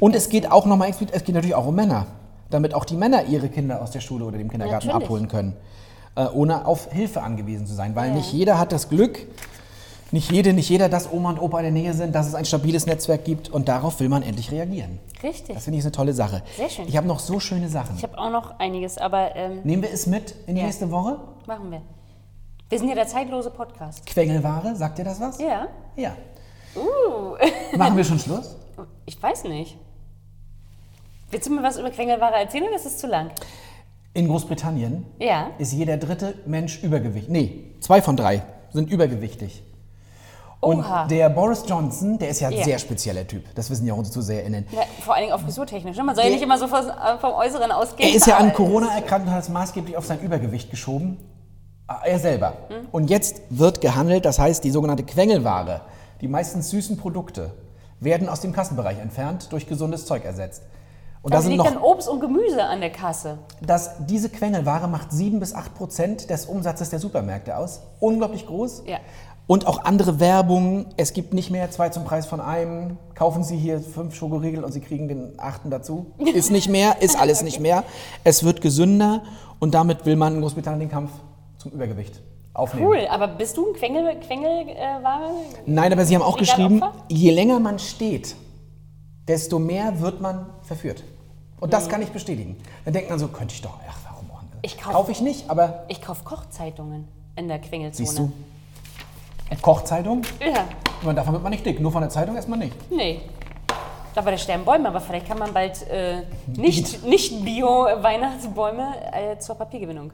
[0.00, 2.06] Und es geht auch nochmal explizit, es geht natürlich auch um Männer,
[2.50, 5.04] damit auch die Männer ihre Kinder aus der Schule oder dem Kindergarten Natürlich.
[5.06, 5.56] abholen können,
[6.16, 7.94] äh, ohne auf Hilfe angewiesen zu sein.
[7.96, 8.14] Weil Ja.
[8.16, 9.26] nicht jeder hat das Glück,
[10.12, 12.44] nicht jede, nicht jeder, dass Oma und Opa in der Nähe sind, dass es ein
[12.44, 14.98] stabiles Netzwerk gibt und darauf will man endlich reagieren.
[15.22, 15.54] Richtig.
[15.54, 16.42] Das finde ich eine tolle Sache.
[16.56, 16.88] Sehr schön.
[16.88, 17.94] Ich habe noch so schöne Sachen.
[17.96, 20.66] Ich habe auch noch einiges, aber ähm, Nehmen wir es mit in die Ja.
[20.66, 21.18] nächste Woche?
[21.46, 21.82] machen wir.
[22.68, 24.06] Wir sind ja der zeitlose Podcast.
[24.06, 25.38] Quengelware, sagt dir das was?
[25.40, 25.66] Ja.
[25.96, 26.12] Ja.
[26.76, 27.36] Uh.
[27.76, 28.56] Machen wir schon Schluss?
[29.06, 29.76] Ich weiß nicht.
[31.30, 33.30] Willst du mir was über Quengelware erzählen oder ist es zu lang?
[34.14, 35.50] In Großbritannien Ja.
[35.58, 37.30] ist jeder dritte Mensch übergewichtig.
[37.30, 39.62] Nee, zwei von drei sind übergewichtig.
[40.58, 41.06] Und Oha.
[41.06, 42.64] der Boris Johnson, der ist ja ein Ja.
[42.64, 43.44] sehr spezieller Typ.
[43.54, 44.66] Das wissen ja unsere ZuseherInnen.
[44.72, 45.96] Ja, vor allen Dingen auf frisurtechnisch.
[45.96, 46.02] ne?
[46.04, 48.10] Man soll ja Der- nicht immer so vom, äh, vom Äußeren ausgehen.
[48.10, 51.16] Er ist ja an Corona erkrankt und hat es maßgeblich auf sein Übergewicht geschoben.
[51.86, 52.52] Ah, Er selber.
[52.68, 52.88] Hm?
[52.92, 55.80] Und jetzt wird gehandelt, das heißt, die sogenannte Quengelware,
[56.20, 57.52] die meistens süßen Produkte,
[58.00, 60.62] werden aus dem Kassenbereich entfernt, durch gesundes Zeug ersetzt.
[61.22, 63.38] Und Da da sind liegt noch dann Obst und Gemüse an der Kasse.
[63.60, 67.82] dass diese Quengelware macht 7 bis 8 Prozent des Umsatzes der Supermärkte aus.
[68.00, 68.84] Unglaublich groß.
[68.86, 68.98] Ja.
[69.46, 70.86] Und auch andere Werbung.
[70.96, 72.96] Es gibt nicht mehr zwei zum Preis von einem.
[73.14, 76.12] Kaufen Sie hier fünf Schokoriegel und Sie kriegen den achten dazu.
[76.34, 77.82] Ist nicht mehr, ist alles nicht mehr.
[78.24, 79.22] Es wird gesünder
[79.58, 81.10] und damit will man in Großbritannien den Kampf
[81.58, 82.22] zum Übergewicht
[82.54, 82.86] aufnehmen.
[82.86, 85.32] Cool, aber bist du ein Quengel, Quengelware?
[85.66, 86.94] Nein, aber Sie haben auch geschrieben, Opfer?
[87.08, 88.36] je länger man steht,
[89.28, 91.02] desto mehr wird man verführt.
[91.60, 92.56] Und das kann ich bestätigen.
[92.84, 94.52] Dann denkt man so, könnte ich doch, ach, warum auch nicht?
[94.62, 97.06] Ich kauf- Kaufe ich nicht, aber Ich kaufe Kochzeitungen
[97.36, 98.06] in der Quengelzone.
[98.06, 98.32] Siehst du?
[99.62, 100.22] Kochzeitung?
[100.40, 100.64] Ja,
[101.02, 101.80] Man, davon wird man nicht dick.
[101.80, 102.74] Nur von der Zeitung erstmal nicht.
[102.90, 103.20] nee.
[104.12, 109.38] Da war der sterben Bäume, aber vielleicht kann man bald äh, nicht, nicht Bio-Weihnachtsbäume äh,
[109.38, 110.12] zur Papiergewinnung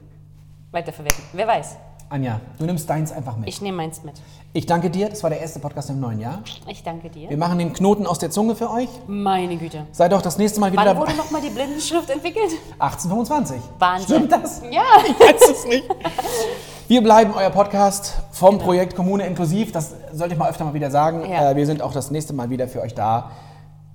[0.71, 1.23] weiterverwenden.
[1.33, 1.77] Wer weiß.
[2.09, 3.49] Anja, du nimmst deins einfach mit.
[3.49, 4.15] Ich nehme meins mit.
[4.53, 5.09] Ich danke dir.
[5.09, 6.39] Das war der erste Podcast im neuen Jahr.
[6.69, 7.29] Ich danke dir.
[7.29, 8.89] Wir machen den Knoten aus der Zunge für euch.
[9.09, 9.87] Meine Güte.
[9.91, 11.01] Seid auch das nächste Mal wieder Wann dabei.
[11.01, 12.53] wurde nochmal die Blindenschrift entwickelt?
[12.79, 13.57] 1825.
[13.81, 14.07] Wahnsinn.
[14.17, 14.63] Stimmt das?
[14.71, 14.83] Ja.
[15.07, 15.85] Ich weiß es nicht.
[16.87, 19.73] Wir bleiben euer Podcast vom Projekt Kommune inklusiv.
[19.73, 21.29] Das sollte ich mal öfter mal wieder sagen.
[21.29, 21.51] Ja.
[21.51, 23.33] Äh, wir sind auch das nächste Mal wieder für euch da.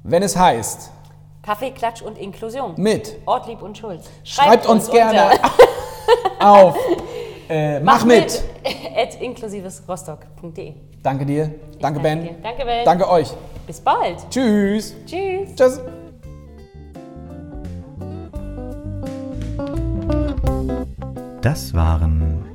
[0.03, 0.91] Wenn es heißt,
[1.43, 2.73] Kaffee, Klatsch und Inklusion.
[2.75, 4.03] mit, Ortlieb und Schulz.
[4.25, 5.31] schreibt, uns, gerne
[6.39, 6.75] auf
[7.51, 8.41] äh, Mach mit.
[8.95, 10.73] at inklusivesrostock.de.
[11.03, 11.51] Danke dir.
[11.79, 12.23] Danke, Ben.
[12.23, 12.35] dir.
[12.41, 12.85] Danke, Ben.
[12.85, 13.33] Danke euch.
[13.67, 14.19] Bis bald.
[14.29, 14.95] Tschüss.
[15.05, 15.53] Tschüss.
[15.55, 15.81] Tschüss.
[21.41, 22.45] Das waren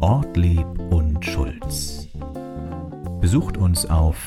[0.00, 2.08] Ortlieb und Schulz.
[3.20, 4.18] Besucht uns auf